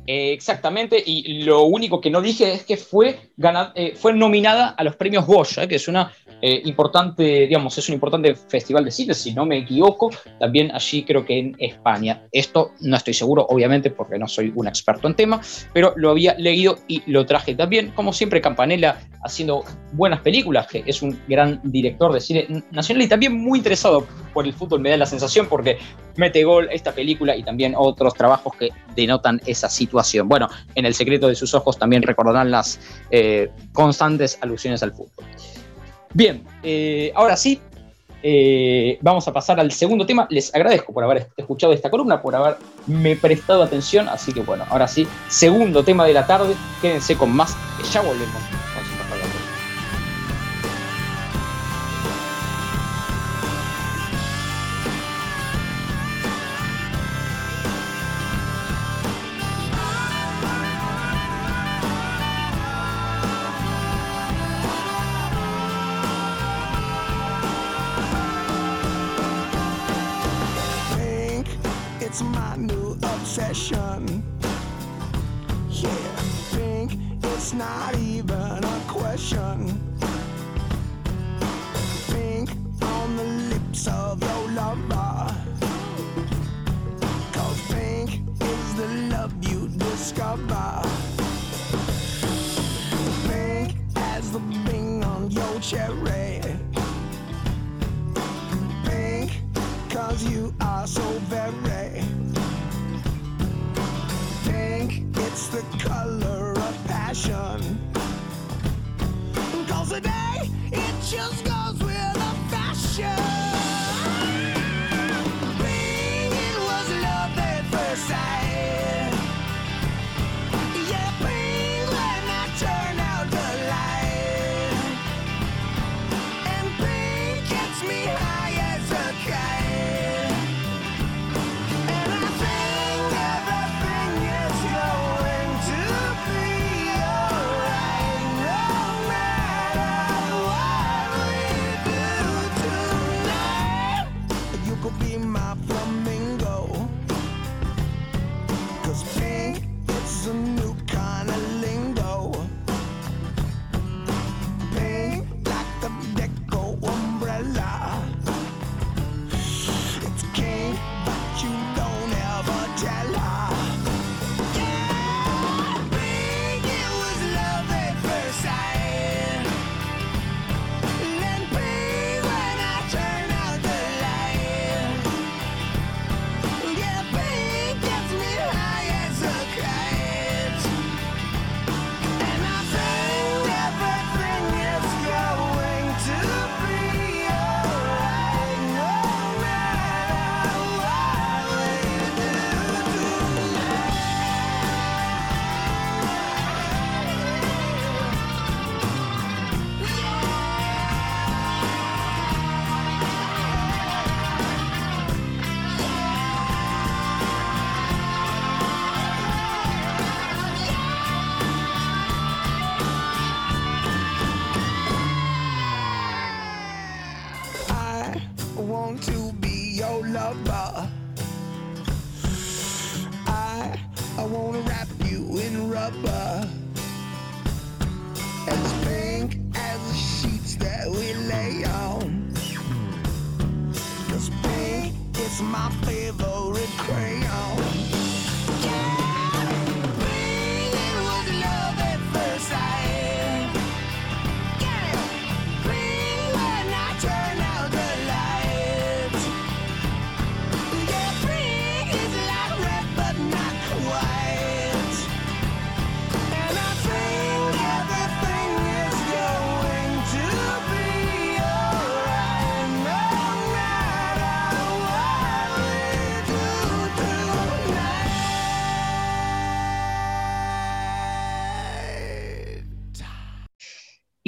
[0.07, 3.31] Eh, exactamente, y lo único que no dije es que fue,
[3.77, 7.95] eh, fue nominada a los premios Goya, que es una eh, importante, digamos, es un
[7.95, 12.27] importante festival de cine, si no me equivoco, también allí creo que en España.
[12.33, 15.41] Esto no estoy seguro, obviamente, porque no soy un experto en tema,
[15.73, 17.93] pero lo había leído y lo traje también.
[17.95, 23.09] Como siempre, Campanella haciendo buenas películas, que es un gran director de cine nacional y
[23.09, 25.79] también muy interesado por el fútbol, me da la sensación, porque
[26.17, 30.29] mete gol esta película y también otros trabajos que denotan esa situación.
[30.29, 35.25] Bueno, en El secreto de sus ojos también recordarán las eh, constantes alusiones al fútbol.
[36.13, 37.61] Bien, eh, ahora sí,
[38.23, 40.27] eh, vamos a pasar al segundo tema.
[40.31, 44.09] Les agradezco por haber escuchado esta columna, por haberme prestado atención.
[44.09, 46.55] Así que bueno, ahora sí, segundo tema de la tarde.
[46.83, 47.57] Quédense con más,
[47.93, 48.70] ya volvemos.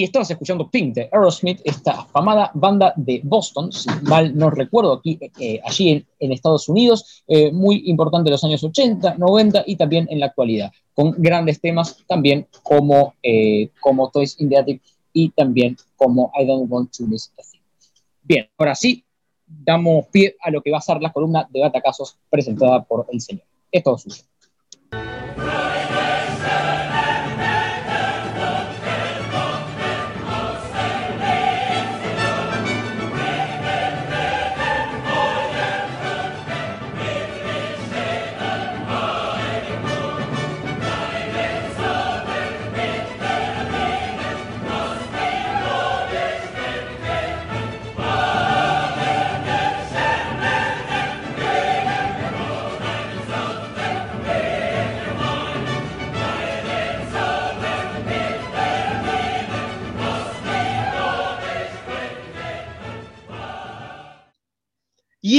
[0.03, 4.95] Y estabas escuchando Pink de Aerosmith, esta afamada banda de Boston, si mal no recuerdo,
[4.95, 9.77] aquí, eh, allí en, Estados Unidos, eh, muy importante en los años 80, 90 y
[9.77, 14.83] también en la actualidad, con grandes temas también como, eh, como Toys in the Attic
[15.13, 17.61] y también como I Don't Want to Miss a Thing.
[18.25, 19.05] Bien, ahora sí,
[19.47, 23.21] damos pie a lo que va a ser la columna de Batacasos presentada por el
[23.21, 23.45] señor.
[23.71, 24.25] Es todo suyo.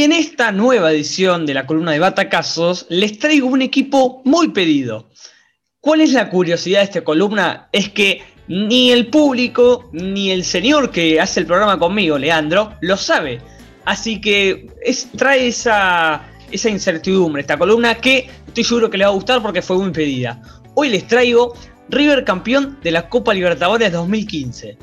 [0.03, 5.09] En esta nueva edición de la columna de Batacasos les traigo un equipo muy pedido.
[5.79, 7.69] ¿Cuál es la curiosidad de esta columna?
[7.71, 12.97] Es que ni el público ni el señor que hace el programa conmigo, Leandro, lo
[12.97, 13.39] sabe.
[13.85, 14.67] Así que
[15.15, 19.61] trae esa, esa incertidumbre, esta columna que estoy seguro que le va a gustar porque
[19.61, 20.41] fue muy pedida.
[20.75, 21.53] Hoy les traigo
[21.87, 24.77] River campeón de la Copa Libertadores 2015.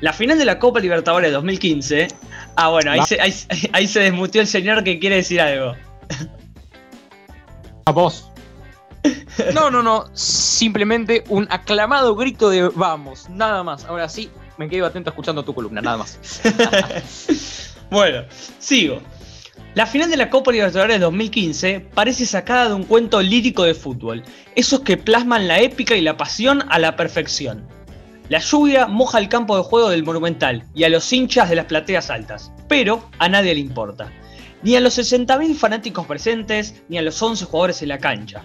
[0.00, 2.08] La final de la Copa Libertadores 2015
[2.56, 5.74] Ah, bueno, ahí se, ahí, se, desmutió el señor que quiere decir algo.
[7.84, 8.30] A vos.
[9.54, 10.06] No, no, no.
[10.14, 13.84] Simplemente un aclamado grito de vamos, nada más.
[13.84, 16.18] Ahora sí, me quedo atento escuchando tu columna, nada más.
[17.90, 18.24] bueno,
[18.58, 19.00] sigo.
[19.74, 24.22] La final de la Copa Libertadores 2015 parece sacada de un cuento lírico de fútbol,
[24.54, 27.68] esos que plasman la épica y la pasión a la perfección.
[28.28, 31.66] La lluvia moja el campo de juego del Monumental y a los hinchas de las
[31.66, 34.10] plateas altas, pero a nadie le importa.
[34.64, 38.42] Ni a los 60.000 fanáticos presentes, ni a los 11 jugadores en la cancha.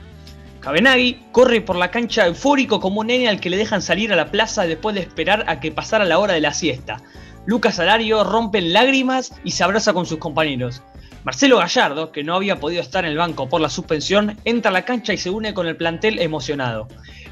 [0.60, 4.16] Kabenagi corre por la cancha eufórico como un nene al que le dejan salir a
[4.16, 7.02] la plaza después de esperar a que pasara la hora de la siesta.
[7.48, 10.84] Lucas Alario rompe en lágrimas y se abraza con sus compañeros.
[11.24, 14.74] Marcelo Gallardo, que no había podido estar en el banco por la suspensión, entra a
[14.74, 16.88] la cancha y se une con el plantel emocionado.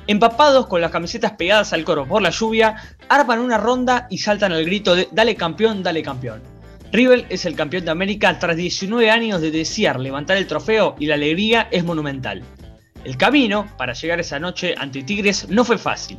[0.10, 2.76] Empapados con las camisetas pegadas al coro por la lluvia,
[3.10, 6.41] arman una ronda y saltan al grito de Dale campeón, dale campeón.
[6.91, 11.05] River es el campeón de América tras 19 años de desear levantar el trofeo y
[11.05, 12.41] la alegría es monumental.
[13.03, 16.18] El camino para llegar esa noche ante Tigres no fue fácil.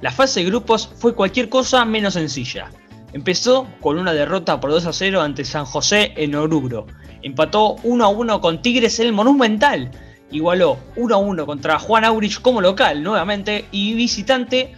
[0.00, 2.68] La fase de grupos fue cualquier cosa menos sencilla.
[3.12, 6.88] Empezó con una derrota por 2 a 0 ante San José en Oruro.
[7.22, 9.92] Empató 1 a 1 con Tigres en el Monumental.
[10.30, 14.74] Igualó 1 a 1 contra Juan Aurich como local nuevamente y visitante.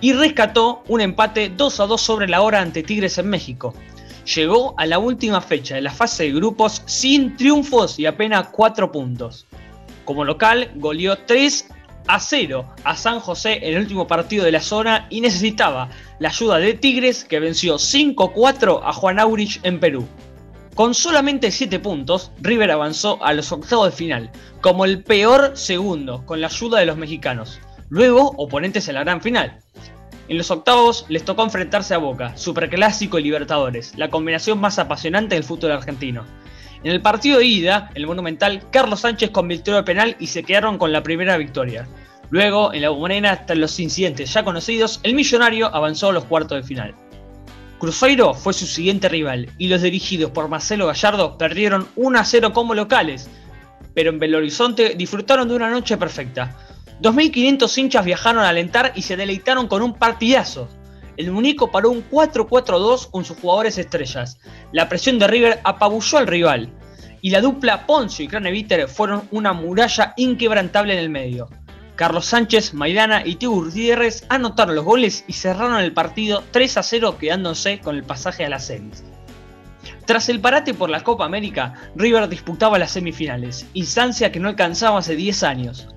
[0.00, 3.74] Y rescató un empate 2 a 2 sobre la hora ante Tigres en México.
[4.34, 8.90] Llegó a la última fecha de la fase de grupos sin triunfos y apenas 4
[8.90, 9.46] puntos.
[10.04, 11.68] Como local, goleó 3
[12.06, 15.88] a 0 a San José en el último partido de la zona y necesitaba
[16.18, 20.06] la ayuda de Tigres que venció 5-4 a Juan Aurich en Perú.
[20.74, 26.26] Con solamente 7 puntos, River avanzó a los octavos de final, como el peor segundo,
[26.26, 27.60] con la ayuda de los mexicanos.
[27.90, 29.60] Luego, oponentes en la gran final.
[30.26, 35.36] En los octavos les tocó enfrentarse a Boca, Superclásico y Libertadores, la combinación más apasionante
[35.36, 36.24] del fútbol argentino.
[36.82, 40.76] En el partido de ida, el Monumental, Carlos Sánchez convirtió el penal y se quedaron
[40.78, 41.86] con la primera victoria.
[42.30, 46.60] Luego, en la Bombonera, tras los incidentes ya conocidos, el Millonario avanzó a los cuartos
[46.60, 46.96] de final.
[47.78, 52.52] Cruzeiro fue su siguiente rival y los dirigidos por Marcelo Gallardo perdieron 1 a 0
[52.52, 53.28] como locales,
[53.94, 56.56] pero en Belo Horizonte disfrutaron de una noche perfecta.
[57.02, 60.68] 2.500 hinchas viajaron a alentar y se deleitaron con un partidazo.
[61.16, 64.38] El Munico paró un 4-4-2 con sus jugadores estrellas.
[64.72, 66.72] La presión de River apabulló al rival.
[67.20, 71.48] Y la dupla Poncio y Craneviter fueron una muralla inquebrantable en el medio.
[71.96, 77.16] Carlos Sánchez, Maidana y Tío Gutiérrez anotaron los goles y cerraron el partido 3 0
[77.18, 79.04] quedándose con el pasaje a las semis.
[80.04, 84.98] Tras el parate por la Copa América, River disputaba las semifinales, instancia que no alcanzaba
[84.98, 85.88] hace 10 años.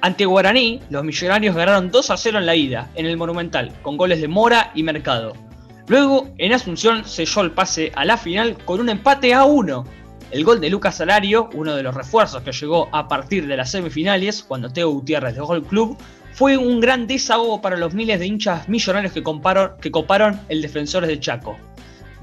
[0.00, 3.96] Ante Guaraní, los millonarios ganaron 2 a 0 en la ida, en el Monumental, con
[3.96, 5.34] goles de Mora y Mercado.
[5.86, 9.84] Luego, en Asunción, selló el pase a la final con un empate a 1.
[10.32, 13.70] El gol de Lucas Salario, uno de los refuerzos que llegó a partir de las
[13.70, 15.98] semifinales, cuando Teo Gutiérrez dejó el club,
[16.32, 21.08] fue un gran desahogo para los miles de hinchas millonarios que, que coparon el Defensores
[21.08, 21.58] de Chaco.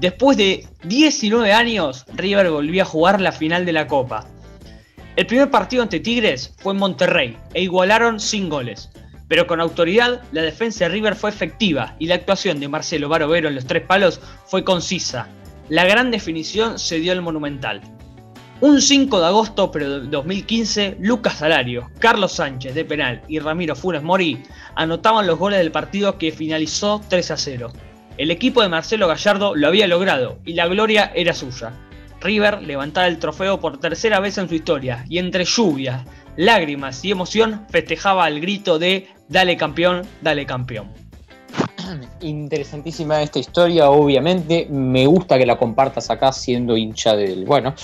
[0.00, 4.26] Después de 19 años, River volvió a jugar la final de la Copa.
[5.14, 8.90] El primer partido ante Tigres fue en Monterrey e igualaron sin goles.
[9.28, 13.46] Pero con autoridad, la defensa de River fue efectiva y la actuación de Marcelo Barovero
[13.46, 15.28] en los tres palos fue concisa.
[15.68, 17.80] La gran definición se dio al Monumental.
[18.62, 24.02] Un 5 de agosto de 2015, Lucas Salario, Carlos Sánchez de penal y Ramiro Funes
[24.02, 24.42] Mori
[24.74, 27.72] anotaban los goles del partido que finalizó 3 a 0.
[28.18, 31.72] El equipo de Marcelo Gallardo lo había logrado y la gloria era suya.
[32.20, 36.04] River levantaba el trofeo por tercera vez en su historia y entre lluvias,
[36.36, 40.88] lágrimas y emoción festejaba al grito de Dale campeón, dale campeón.
[42.20, 44.66] Interesantísima esta historia, obviamente.
[44.68, 47.74] Me gusta que la compartas acá siendo hincha del, bueno,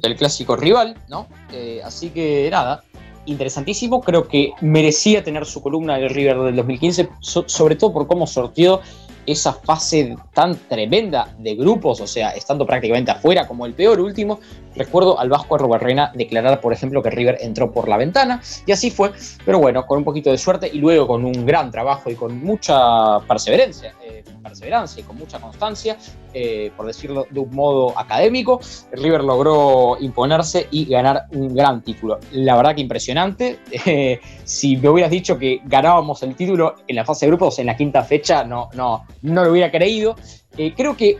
[0.00, 1.26] del clásico rival, ¿no?
[1.52, 2.82] Eh, así que nada,
[3.26, 4.00] interesantísimo.
[4.00, 8.80] Creo que merecía tener su columna del River del 2015, sobre todo por cómo sortió
[9.26, 14.40] esa fase tan tremenda de grupos, o sea, estando prácticamente afuera como el peor último,
[14.74, 18.90] recuerdo al Vasco Arrobarrena declarar, por ejemplo, que River entró por la ventana, y así
[18.90, 19.12] fue,
[19.44, 22.42] pero bueno, con un poquito de suerte y luego con un gran trabajo y con
[22.42, 25.96] mucha perseverancia, eh, perseverancia y con mucha constancia,
[26.32, 28.60] eh, por decirlo de un modo académico,
[28.92, 32.20] River logró imponerse y ganar un gran título.
[32.32, 33.60] La verdad que impresionante.
[33.86, 37.66] Eh, si me hubieras dicho que ganábamos el título en la fase de grupos en
[37.66, 40.16] la quinta fecha, no, no, no lo hubiera creído.
[40.56, 41.18] Eh, creo que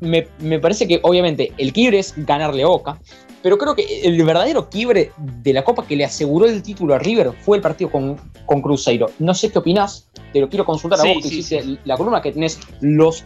[0.00, 2.98] me, parece que obviamente el quiebre es ganarle a Boca,
[3.42, 6.98] pero creo que el verdadero quiebre de la Copa que le aseguró el título a
[6.98, 9.10] River fue el partido con, con Cruzeiro.
[9.18, 12.32] No sé qué opinás, te lo quiero consultar a vos que hiciste la columna que
[12.32, 13.24] tenés los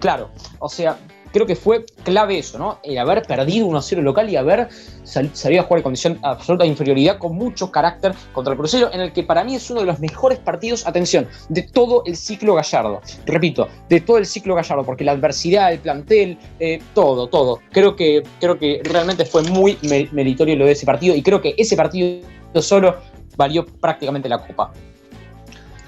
[0.00, 0.30] Claro,
[0.60, 0.98] o sea,
[1.32, 2.78] creo que fue clave eso, ¿no?
[2.82, 4.68] El haber perdido 1-0 local y haber
[5.04, 9.00] salido a jugar en condición de absoluta inferioridad con mucho carácter contra el Cruzeiro, en
[9.00, 12.54] el que para mí es uno de los mejores partidos, atención, de todo el ciclo
[12.54, 13.00] Gallardo.
[13.26, 17.60] Repito, de todo el ciclo Gallardo, porque la adversidad, el plantel, eh, todo, todo.
[17.70, 19.78] Creo que, creo que realmente fue muy
[20.12, 22.20] meritorio lo de ese partido y creo que ese partido
[22.60, 22.96] solo
[23.36, 24.72] valió prácticamente la copa.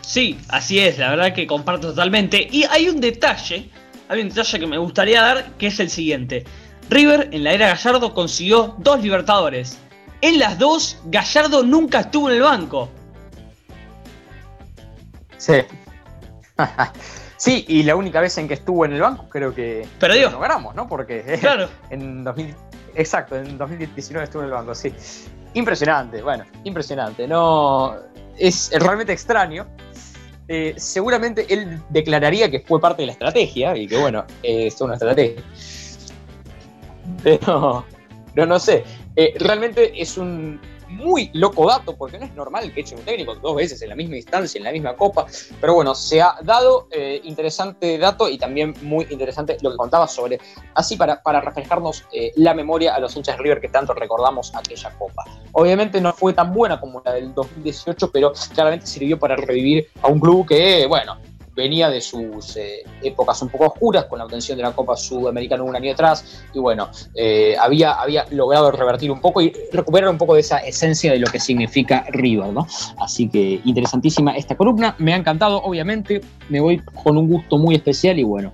[0.00, 2.46] Sí, así es, la verdad que comparto totalmente.
[2.50, 3.70] Y hay un detalle
[4.12, 6.44] hay un detalle que me gustaría dar, que es el siguiente.
[6.90, 9.78] River en la era Gallardo consiguió dos Libertadores.
[10.20, 12.90] En las dos, Gallardo nunca estuvo en el banco.
[15.38, 15.54] Sí.
[17.38, 20.26] sí, y la única vez en que estuvo en el banco creo que Perdió.
[20.26, 20.86] lo logramos, ¿no?
[20.86, 21.70] Porque claro.
[21.88, 22.54] en 2000,
[22.94, 24.92] exacto, en 2019 estuvo en el banco, sí.
[25.54, 27.26] Impresionante, bueno, impresionante.
[27.26, 27.96] No
[28.38, 29.66] es realmente extraño
[30.54, 34.94] eh, seguramente él declararía que fue parte de la estrategia y que bueno, es una
[34.94, 35.42] estrategia.
[37.22, 37.86] Pero,
[38.34, 38.84] pero no sé,
[39.16, 40.60] eh, realmente es un,
[40.92, 43.94] muy loco dato, porque no es normal que eche un técnico dos veces en la
[43.94, 45.26] misma instancia, en la misma copa.
[45.60, 50.06] Pero bueno, se ha dado eh, interesante dato y también muy interesante lo que contaba
[50.06, 50.38] sobre,
[50.74, 54.54] así para, para reflejarnos eh, la memoria a los hinchas de River que tanto recordamos
[54.54, 55.24] aquella copa.
[55.52, 60.08] Obviamente no fue tan buena como la del 2018, pero claramente sirvió para revivir a
[60.08, 61.16] un club que, bueno,
[61.54, 65.62] venía de sus eh, épocas un poco oscuras con la obtención de la Copa Sudamericana
[65.62, 70.18] un año atrás y bueno, eh, había, había logrado revertir un poco y recuperar un
[70.18, 72.66] poco de esa esencia de lo que significa River, ¿no?
[72.98, 77.74] Así que interesantísima esta columna, me ha encantado, obviamente, me voy con un gusto muy
[77.74, 78.52] especial y bueno,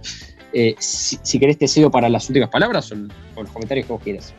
[0.53, 4.35] eh, si, querés te cedo para las últimas palabras o, los comentarios que vos quieras.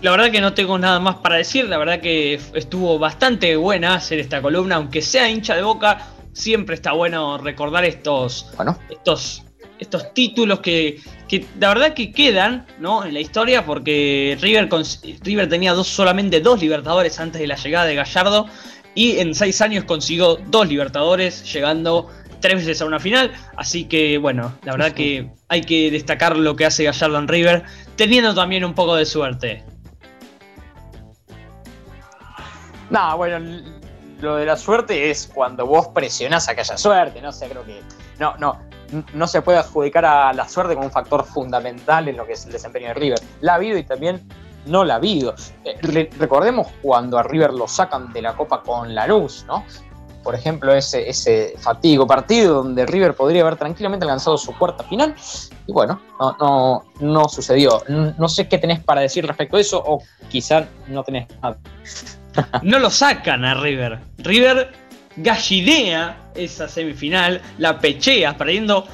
[0.00, 3.94] La verdad que no tengo nada más para decir, la verdad que estuvo bastante buena
[3.94, 8.52] hacer esta columna, aunque sea hincha de boca, siempre está bueno recordar estos,
[8.90, 9.44] estos,
[9.78, 13.04] estos títulos que, que, la verdad que quedan ¿no?
[13.04, 14.68] en la historia porque River,
[15.22, 18.46] River tenía dos, solamente dos Libertadores antes de la llegada de Gallardo
[18.94, 22.08] y en seis años consiguió dos Libertadores llegando
[22.42, 26.56] tres veces a una final, así que bueno, la verdad que hay que destacar lo
[26.56, 27.62] que hace Gallardo en River,
[27.96, 29.64] teniendo también un poco de suerte.
[32.90, 33.80] No, bueno,
[34.22, 37.32] lo de la suerte es cuando vos presionás a que haya suerte, ¿no?
[37.32, 37.82] sé, creo que
[38.20, 38.56] no, no,
[39.12, 42.46] no se puede adjudicar a la suerte como un factor fundamental en lo que es
[42.46, 43.18] el desempeño de River.
[43.40, 44.26] La ha habido y también
[44.66, 45.34] no la ha habido.
[45.64, 49.64] Eh, recordemos cuando a River lo sacan de la Copa con Lanús, ¿no?
[50.22, 55.16] Por ejemplo, ese, ese fatigo partido donde River podría haber tranquilamente alcanzado su cuarta final.
[55.66, 57.82] Y bueno, no, no, no sucedió.
[57.88, 60.00] No sé qué tenés para decir respecto a eso, o
[60.30, 61.58] quizá no tenés nada
[62.62, 63.98] no lo sacan a River.
[64.18, 64.72] River
[65.16, 68.86] gallinea esa semifinal, la pechea, perdiendo,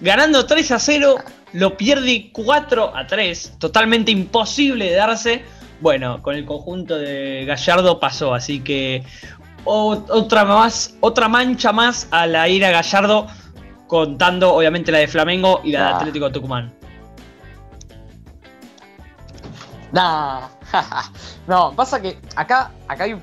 [0.00, 1.16] ganando 3 a 0,
[1.52, 5.44] lo pierde 4 a 3, totalmente imposible de darse.
[5.80, 9.02] Bueno, con el conjunto de Gallardo pasó, así que
[9.64, 13.26] otra más, otra mancha más a la ira Gallardo,
[13.86, 15.96] contando obviamente la de Flamengo y la de ah.
[15.96, 16.72] Atlético Tucumán.
[19.92, 20.48] Nah,
[21.50, 23.14] no, pasa que acá, acá hay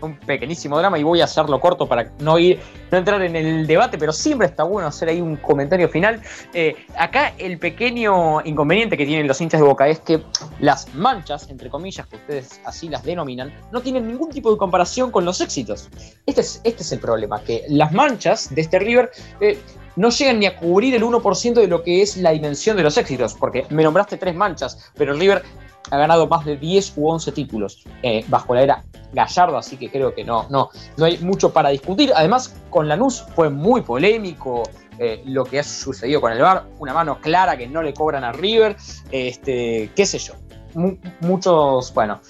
[0.00, 2.58] un pequeñísimo drama y voy a hacerlo corto para no ir,
[2.90, 6.22] no entrar en el debate, pero siempre está bueno hacer ahí un comentario final.
[6.54, 10.22] Eh, acá el pequeño inconveniente que tienen los hinchas de Boca es que
[10.60, 15.10] las manchas, entre comillas, que ustedes así las denominan, no tienen ningún tipo de comparación
[15.10, 15.90] con los éxitos.
[16.24, 19.10] Este es, este es el problema, que las manchas de este River
[19.42, 19.58] eh,
[19.96, 22.96] no llegan ni a cubrir el 1% de lo que es la dimensión de los
[22.96, 25.42] éxitos, porque me nombraste tres manchas, pero River
[25.90, 29.90] ha ganado más de 10 u 11 títulos eh, bajo la era Gallardo, así que
[29.90, 32.12] creo que no, no, no hay mucho para discutir.
[32.14, 34.64] Además, con Lanús fue muy polémico
[34.98, 38.24] eh, lo que ha sucedido con el VAR, una mano clara que no le cobran
[38.24, 38.76] a River,
[39.10, 40.34] este, qué sé yo.
[41.20, 42.20] muchos, bueno,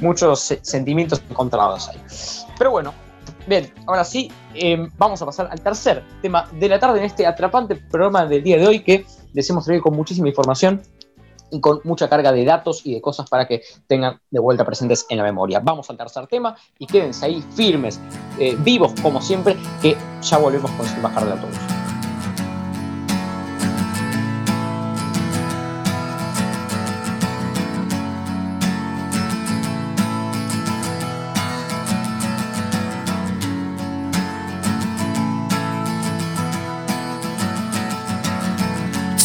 [0.00, 2.00] muchos sentimientos encontrados ahí.
[2.58, 2.92] Pero bueno,
[3.46, 7.26] bien, ahora sí, em, vamos a pasar al tercer tema de la tarde en este
[7.26, 10.82] atrapante programa del día de hoy que les hemos traído con muchísima información
[11.52, 15.06] y con mucha carga de datos y de cosas para que tengan de vuelta presentes
[15.08, 15.60] en la memoria.
[15.60, 18.00] Vamos al tercer tema y quédense ahí firmes,
[18.38, 21.81] eh, vivos como siempre, que ya volvemos con Sin Bajar del Autobús.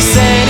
[0.00, 0.45] say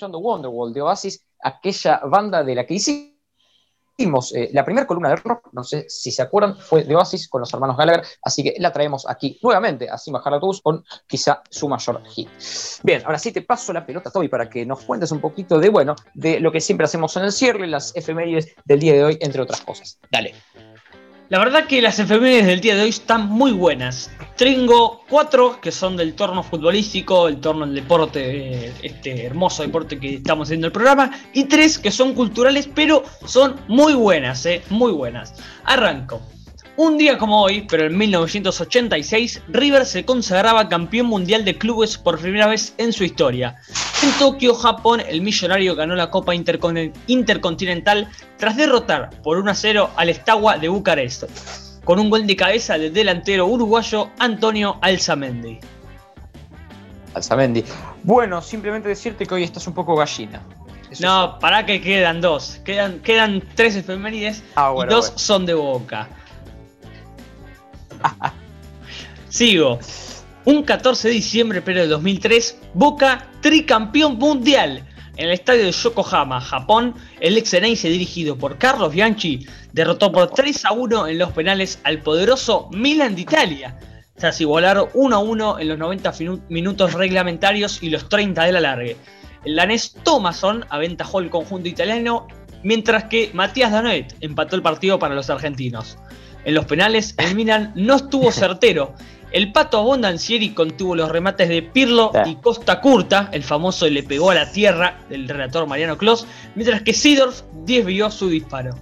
[0.00, 5.16] escuchando Wonderwall de Oasis, aquella banda de la que hicimos eh, la primera columna de
[5.16, 8.54] rock, no sé si se acuerdan, fue de Oasis con los hermanos Gallagher, así que
[8.58, 12.28] la traemos aquí nuevamente a Sima Tours con quizá su mayor hit.
[12.82, 15.68] Bien, ahora sí te paso la pelota, Toby, para que nos cuentes un poquito de,
[15.68, 19.18] bueno, de lo que siempre hacemos en el cierre, las efemérides del día de hoy,
[19.20, 19.98] entre otras cosas.
[20.10, 20.34] Dale.
[21.30, 24.10] La verdad que las efemérides del día de hoy están muy buenas.
[24.36, 30.00] Tengo cuatro que son del torno futbolístico, el torno del deporte, eh, este hermoso deporte
[30.00, 34.62] que estamos haciendo el programa, y tres que son culturales, pero son muy buenas, eh,
[34.70, 35.34] muy buenas.
[35.62, 36.20] Arranco.
[36.76, 42.18] Un día como hoy, pero en 1986, River se consagraba campeón mundial de clubes por
[42.18, 43.56] primera vez en su historia.
[44.02, 48.08] En Tokio, Japón, el millonario ganó la Copa Intercontinental
[48.38, 51.24] tras derrotar por 1 a 0 al Estagua de Bucarest,
[51.84, 55.58] con un gol de cabeza del delantero uruguayo Antonio Alzamendi.
[57.14, 57.64] Alzamendi.
[58.04, 60.40] Bueno, simplemente decirte que hoy estás un poco gallina.
[61.00, 62.60] no, para que quedan dos.
[62.64, 66.08] Quedan, quedan tres efemérides ah, y dos son de boca.
[69.30, 69.78] Sigo.
[70.44, 74.84] Un 14 de diciembre pero de 2003, Boca tricampeón mundial.
[75.16, 80.64] En el estadio de Yokohama, Japón, el ex dirigido por Carlos Bianchi derrotó por 3
[80.64, 83.78] a 1 en los penales al poderoso Milan de Italia,
[84.16, 86.12] tras igualar 1 a 1 en los 90
[86.48, 88.96] minutos reglamentarios y los 30 de la largue.
[89.44, 92.26] El danés Thomason aventajó el conjunto italiano,
[92.64, 95.98] mientras que Matías Danoet empató el partido para los argentinos.
[96.44, 98.94] En los penales, el Milan no estuvo certero.
[99.32, 104.30] El Pato Abondancieri contuvo los remates de Pirlo y Costa Curta, el famoso le pegó
[104.30, 106.26] a la tierra del relator Mariano Clos,
[106.56, 108.74] mientras que Sidorf desvió su disparo.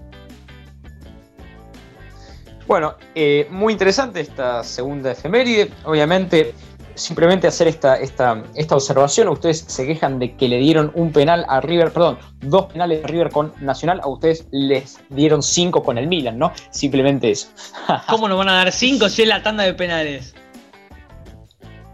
[2.66, 5.70] Bueno, eh, muy interesante esta segunda efeméride.
[5.84, 6.54] Obviamente,
[6.98, 9.28] simplemente hacer esta, esta, esta observación.
[9.28, 13.06] Ustedes se quejan de que le dieron un penal a River, perdón, dos penales a
[13.06, 14.00] River con Nacional.
[14.02, 16.52] A ustedes les dieron cinco con el Milan, ¿no?
[16.70, 17.48] Simplemente eso.
[18.08, 20.34] ¿Cómo nos van a dar cinco si es la tanda de penales?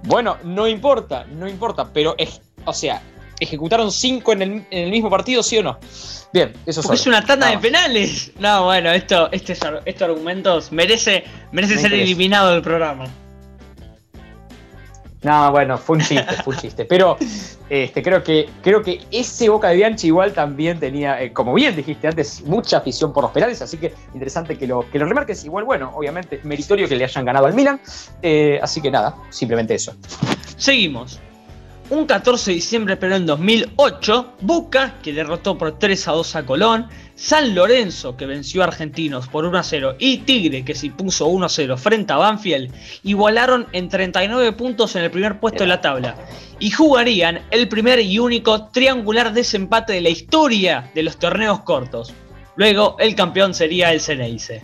[0.05, 3.00] Bueno, no importa, no importa, pero es, o sea,
[3.40, 5.78] ejecutaron cinco en el, mismo partido, ¿sí o no?
[6.32, 8.32] Bien, eso es una tanda de penales.
[8.38, 13.07] No, bueno, esto, este, estos argumentos merece, merece ser eliminado del programa.
[15.25, 16.85] No, bueno, fue un chiste, fue un chiste.
[16.85, 17.16] Pero
[17.70, 21.75] este, creo, que, creo que ese Boca de Bianchi igual también tenía, eh, como bien
[21.75, 25.45] dijiste antes, mucha afición por los penales, así que interesante que lo, que lo remarques.
[25.45, 27.81] Igual, bueno, obviamente, meritorio que le hayan ganado al Milan.
[28.22, 29.95] Eh, así que nada, simplemente eso.
[30.57, 31.18] Seguimos.
[31.91, 36.47] Un 14 de diciembre, pero en 2008, Boca, que derrotó por 3 a 2 a
[36.47, 40.86] Colón, San Lorenzo, que venció a Argentinos por 1 a 0, y Tigre, que se
[40.86, 42.72] impuso 1 a 0 frente a Banfield,
[43.04, 46.16] igualaron en 39 puntos en el primer puesto de la tabla,
[46.58, 52.12] y jugarían el primer y único triangular desempate de la historia de los torneos cortos.
[52.56, 54.62] Luego, el campeón sería el Ceneice.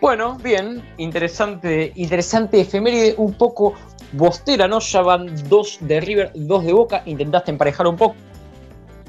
[0.00, 3.74] Bueno, bien, interesante, interesante efeméride, un poco
[4.12, 4.78] Bostera, ¿no?
[4.78, 7.02] Ya van dos de River, dos de Boca.
[7.04, 8.14] Intentaste emparejar un poco,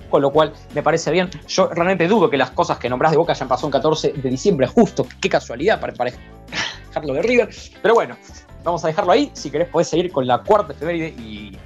[0.10, 1.30] con lo cual me parece bien.
[1.48, 4.30] Yo realmente dudo que las cosas que nombrás de Boca hayan pasado un 14 de
[4.30, 5.06] diciembre, justo.
[5.22, 7.50] Qué casualidad para emparejarlo de River.
[7.82, 8.18] Pero bueno,
[8.64, 9.32] vamos a dejarlo ahí.
[9.34, 11.58] Si querés, podés seguir con la cuarta efeméride y,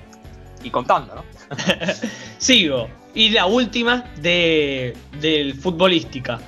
[0.64, 1.24] y contando, ¿no?
[2.38, 2.88] Sigo.
[3.14, 6.40] Y la última de, del futbolística.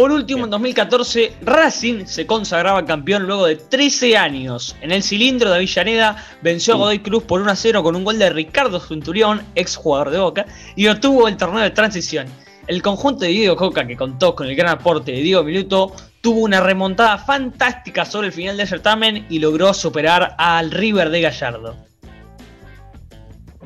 [0.00, 4.74] Por último, en 2014, Racing se consagraba campeón luego de 13 años.
[4.80, 8.04] En el cilindro de Avellaneda venció a Godoy Cruz por 1 a 0 con un
[8.04, 12.28] gol de Ricardo Centurión, ex jugador de Boca, y obtuvo el torneo de transición.
[12.66, 15.92] El conjunto de Diego Coca, que contó con el gran aporte de Diego Minuto,
[16.22, 21.20] tuvo una remontada fantástica sobre el final del certamen y logró superar al River de
[21.20, 21.89] Gallardo.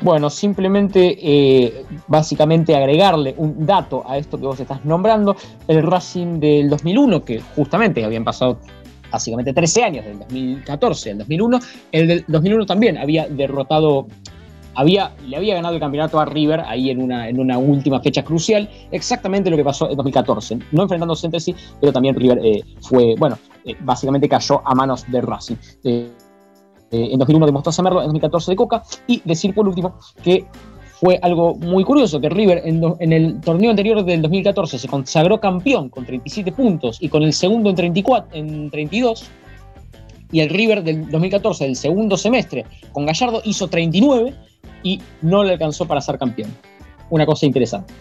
[0.03, 5.37] Bueno, simplemente, eh, básicamente agregarle un dato a esto que vos estás nombrando,
[5.69, 8.59] el Racing del 2001, que justamente habían pasado
[9.11, 11.61] básicamente 13 años, del 2014 al 2001,
[11.93, 14.09] el del 2001 también había derrotado,
[14.75, 18.25] había, le había ganado el campeonato a River ahí en una, en una última fecha
[18.25, 22.65] crucial, exactamente lo que pasó en 2014, no enfrentándose entre sí, pero también River eh,
[22.81, 25.57] fue, bueno, eh, básicamente cayó a manos de Racing.
[25.85, 26.11] Eh,
[26.95, 30.47] en 2001 demostró Samerlo, en 2014 de Coca, y decir por último que
[31.05, 35.89] fue algo muy curioso que River en, el torneo anterior del 2014 se consagró campeón
[35.89, 39.25] con 37 puntos y con el segundo en, 34, en 32,
[40.33, 44.35] y el River del 2014 del segundo semestre con Gallardo hizo 39
[44.83, 46.51] y no le alcanzó para ser campeón.
[47.11, 47.93] Una cosa interesante.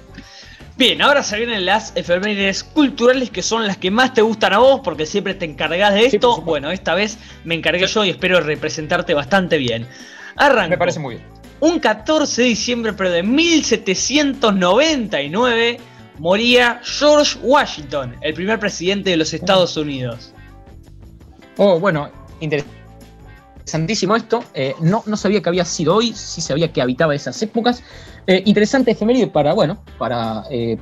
[0.75, 4.57] Bien, ahora se vienen las efemérides culturales que son las que más te gustan a
[4.57, 6.41] vos porque siempre te encargas de esto.
[6.41, 9.87] bueno, esta vez me encargué yo y espero representarte bastante bien.
[10.35, 10.71] Arranco.
[10.71, 11.27] Me parece muy bien.
[11.59, 15.79] Un 14 de diciembre, pero de 1799,
[16.17, 20.33] moría George Washington, el primer presidente de los Estados Unidos.
[21.57, 22.09] Oh, bueno,
[23.63, 24.43] interesantísimo esto.
[24.53, 27.81] Eh, no, no sabía que había sido hoy, sí sabía que habitaba esas épocas.
[28.27, 30.77] Eh, interesante efeméride para, bueno, para eh,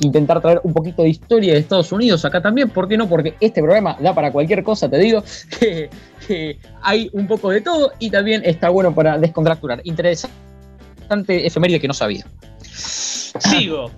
[0.00, 2.70] intentar traer un poquito de historia de Estados Unidos acá también.
[2.70, 3.08] ¿Por qué no?
[3.08, 5.22] Porque este programa da para cualquier cosa, te digo,
[5.60, 9.80] que, hay un poco de todo y también está bueno para descontracturar.
[9.84, 12.26] Interesante efeméride que no sabía.
[12.62, 13.90] Sigo.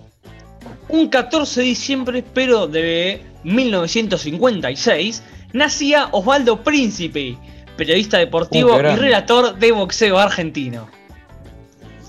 [0.89, 7.39] Un 14 de diciembre, pero de 1956, nacía Osvaldo Príncipe,
[7.81, 10.87] periodista deportivo Uh, qué y relator de boxeo argentino.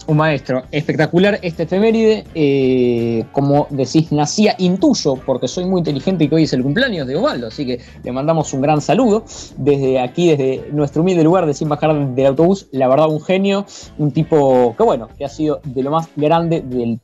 [0.07, 2.25] Un maestro, espectacular este efeméride.
[2.35, 7.07] eh, como decís, nacía intuyo, porque soy muy inteligente y que hoy es el cumpleaños
[7.07, 9.23] de Osvaldo, así que le mandamos un gran saludo
[9.57, 12.67] desde aquí, desde nuestro humilde lugar de Sin Bajar del Autobús.
[12.71, 13.65] La verdad, un genio,
[13.97, 16.99] un tipo que, bueno, que ha sido de lo más grande del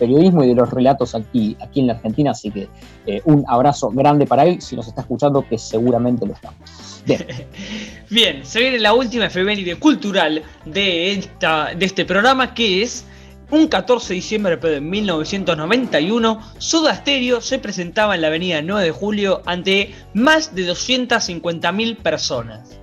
[0.00, 2.68] periodismo y de los relatos aquí, aquí en la Argentina, así que
[3.06, 6.52] eh, un abrazo grande para él, si nos está escuchando, que seguramente lo está.
[7.06, 7.26] Bien,
[8.10, 13.04] Bien, se viene la última efeméride cultural de, esta, de este programa que es
[13.50, 18.90] un 14 de diciembre de 1991, Soda Stereo se presentaba en la avenida 9 de
[18.92, 22.78] julio ante más de 250.000 personas.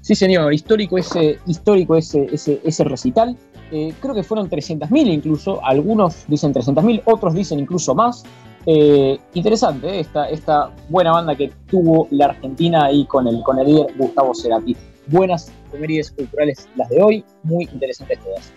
[0.00, 3.36] Sí, señor, histórico ese, histórico ese, ese, ese recital.
[3.72, 8.24] Eh, creo que fueron 300.000 incluso, algunos dicen 300.000, otros dicen incluso más.
[8.68, 13.58] Eh, interesante eh, esta, esta buena banda que tuvo la Argentina ahí con el, con
[13.58, 14.76] el líder Gustavo Cerati.
[15.06, 18.52] Buenas efemérides culturales las de hoy, muy interesantes todas.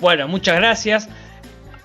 [0.00, 1.08] Bueno, muchas gracias.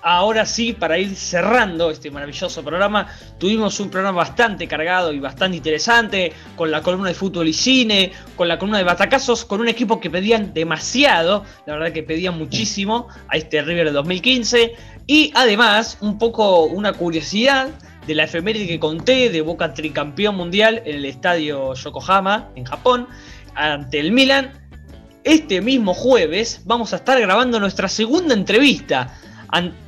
[0.02, 5.58] Ahora sí, para ir cerrando este maravilloso programa, tuvimos un programa bastante cargado y bastante
[5.58, 9.68] interesante, con la columna de fútbol y cine, con la columna de batacazos, con un
[9.68, 14.72] equipo que pedían demasiado, la verdad que pedían muchísimo a este River de 2015,
[15.06, 17.68] y además un poco una curiosidad
[18.06, 23.06] de la efeméride que conté de Boca tricampeón mundial en el estadio Yokohama, en Japón,
[23.54, 24.52] ante el Milan.
[25.24, 29.14] Este mismo jueves vamos a estar grabando nuestra segunda entrevista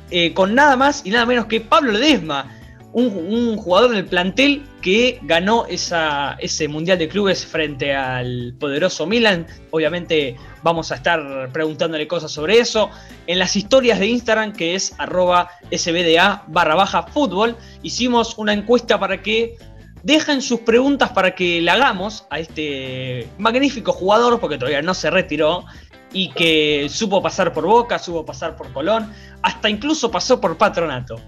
[0.09, 2.51] eh, con nada más y nada menos que Pablo Ledesma,
[2.91, 9.47] un, un jugador del plantel que ganó ese Mundial de Clubes frente al poderoso Milan.
[9.71, 12.89] Obviamente vamos a estar preguntándole cosas sobre eso.
[13.25, 18.99] En las historias de Instagram, que es arroba sbda barra baja fútbol, hicimos una encuesta
[18.99, 19.55] para que
[20.03, 25.09] dejen sus preguntas para que le hagamos a este magnífico jugador, porque todavía no se
[25.09, 25.65] retiró,
[26.13, 29.11] y que supo pasar por Boca, supo pasar por Colón,
[29.41, 31.19] hasta incluso pasó por Patronato.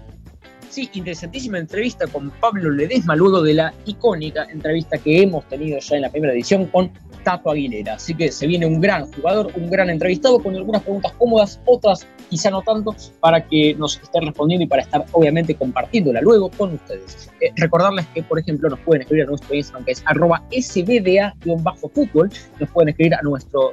[0.70, 5.96] Sí, interesantísima entrevista con Pablo Ledesma, luego de la icónica entrevista que hemos tenido ya
[5.96, 6.92] en la primera edición con
[7.24, 7.94] Tato Aguilera.
[7.94, 12.06] Así que se viene un gran jugador, un gran entrevistado, con algunas preguntas cómodas, otras
[12.28, 16.74] quizá no tanto, para que nos esté respondiendo y para estar obviamente compartiéndola luego con
[16.74, 17.30] ustedes.
[17.40, 22.30] Eh, recordarles que, por ejemplo, nos pueden escribir a nuestro Instagram, que es arroba sbda-fútbol,
[22.60, 23.72] nos pueden escribir a nuestro,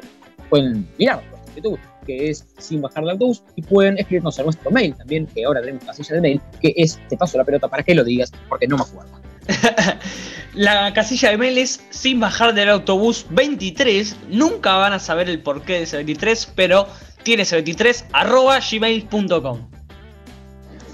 [0.54, 4.70] pueden mirar nuestro YouTube, que es sin bajar de autobús, y pueden escribirnos a nuestro
[4.70, 7.82] mail también, que ahora tenemos casilla de mail, que es te paso la pelota para
[7.82, 9.12] que lo digas, porque no me acuerdo.
[10.54, 14.16] La casilla de mail es sin bajar del autobús 23.
[14.30, 16.86] Nunca van a saber el porqué de ese 23, pero
[17.24, 19.68] tiene ese 23 arroba gmail.com.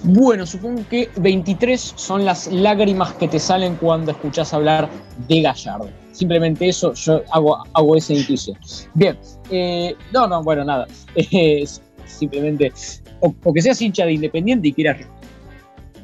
[0.03, 4.89] Bueno, supongo que 23 son las lágrimas que te salen cuando escuchás hablar
[5.27, 5.89] de Gallardo.
[6.11, 8.57] Simplemente eso, yo hago, hago esa intuición.
[8.93, 9.17] Bien,
[9.51, 10.87] eh, no, no, bueno, nada.
[12.05, 12.71] Simplemente,
[13.19, 14.97] o, o que seas hincha de Independiente y quieras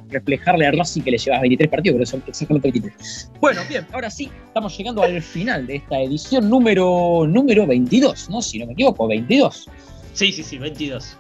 [0.10, 3.32] reflejarle a Racing que le llevas 23 partidos, pero son exactamente 23.
[3.40, 8.42] Bueno, bien, ahora sí, estamos llegando al final de esta edición número, número 22, ¿no?
[8.42, 9.70] Si no me equivoco, 22.
[10.14, 11.18] Sí, sí, sí, 22.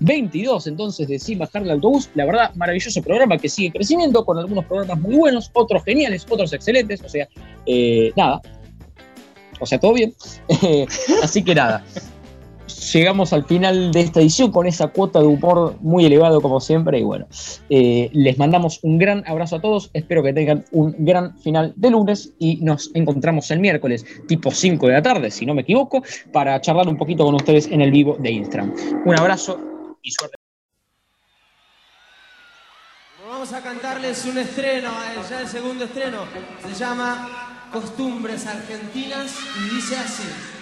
[0.00, 2.10] 22 entonces de Sin Bajar del Autobús.
[2.14, 6.52] La verdad, maravilloso programa que sigue creciendo con algunos programas muy buenos, otros geniales, otros
[6.52, 7.02] excelentes.
[7.02, 7.28] O sea,
[7.66, 8.40] eh, nada.
[9.60, 10.14] O sea, todo bien.
[11.22, 11.84] Así que nada.
[12.92, 16.98] Llegamos al final de esta edición con esa cuota de humor muy elevado como siempre
[16.98, 17.26] y bueno,
[17.70, 21.90] eh, les mandamos un gran abrazo a todos, espero que tengan un gran final de
[21.90, 26.02] lunes y nos encontramos el miércoles tipo 5 de la tarde, si no me equivoco,
[26.32, 28.74] para charlar un poquito con ustedes en el vivo de Instagram.
[29.04, 29.73] Un abrazo
[33.26, 36.26] Vamos a cantarles un estreno, eh, ya el segundo estreno.
[36.62, 40.54] Se llama Costumbres Argentinas y dice así.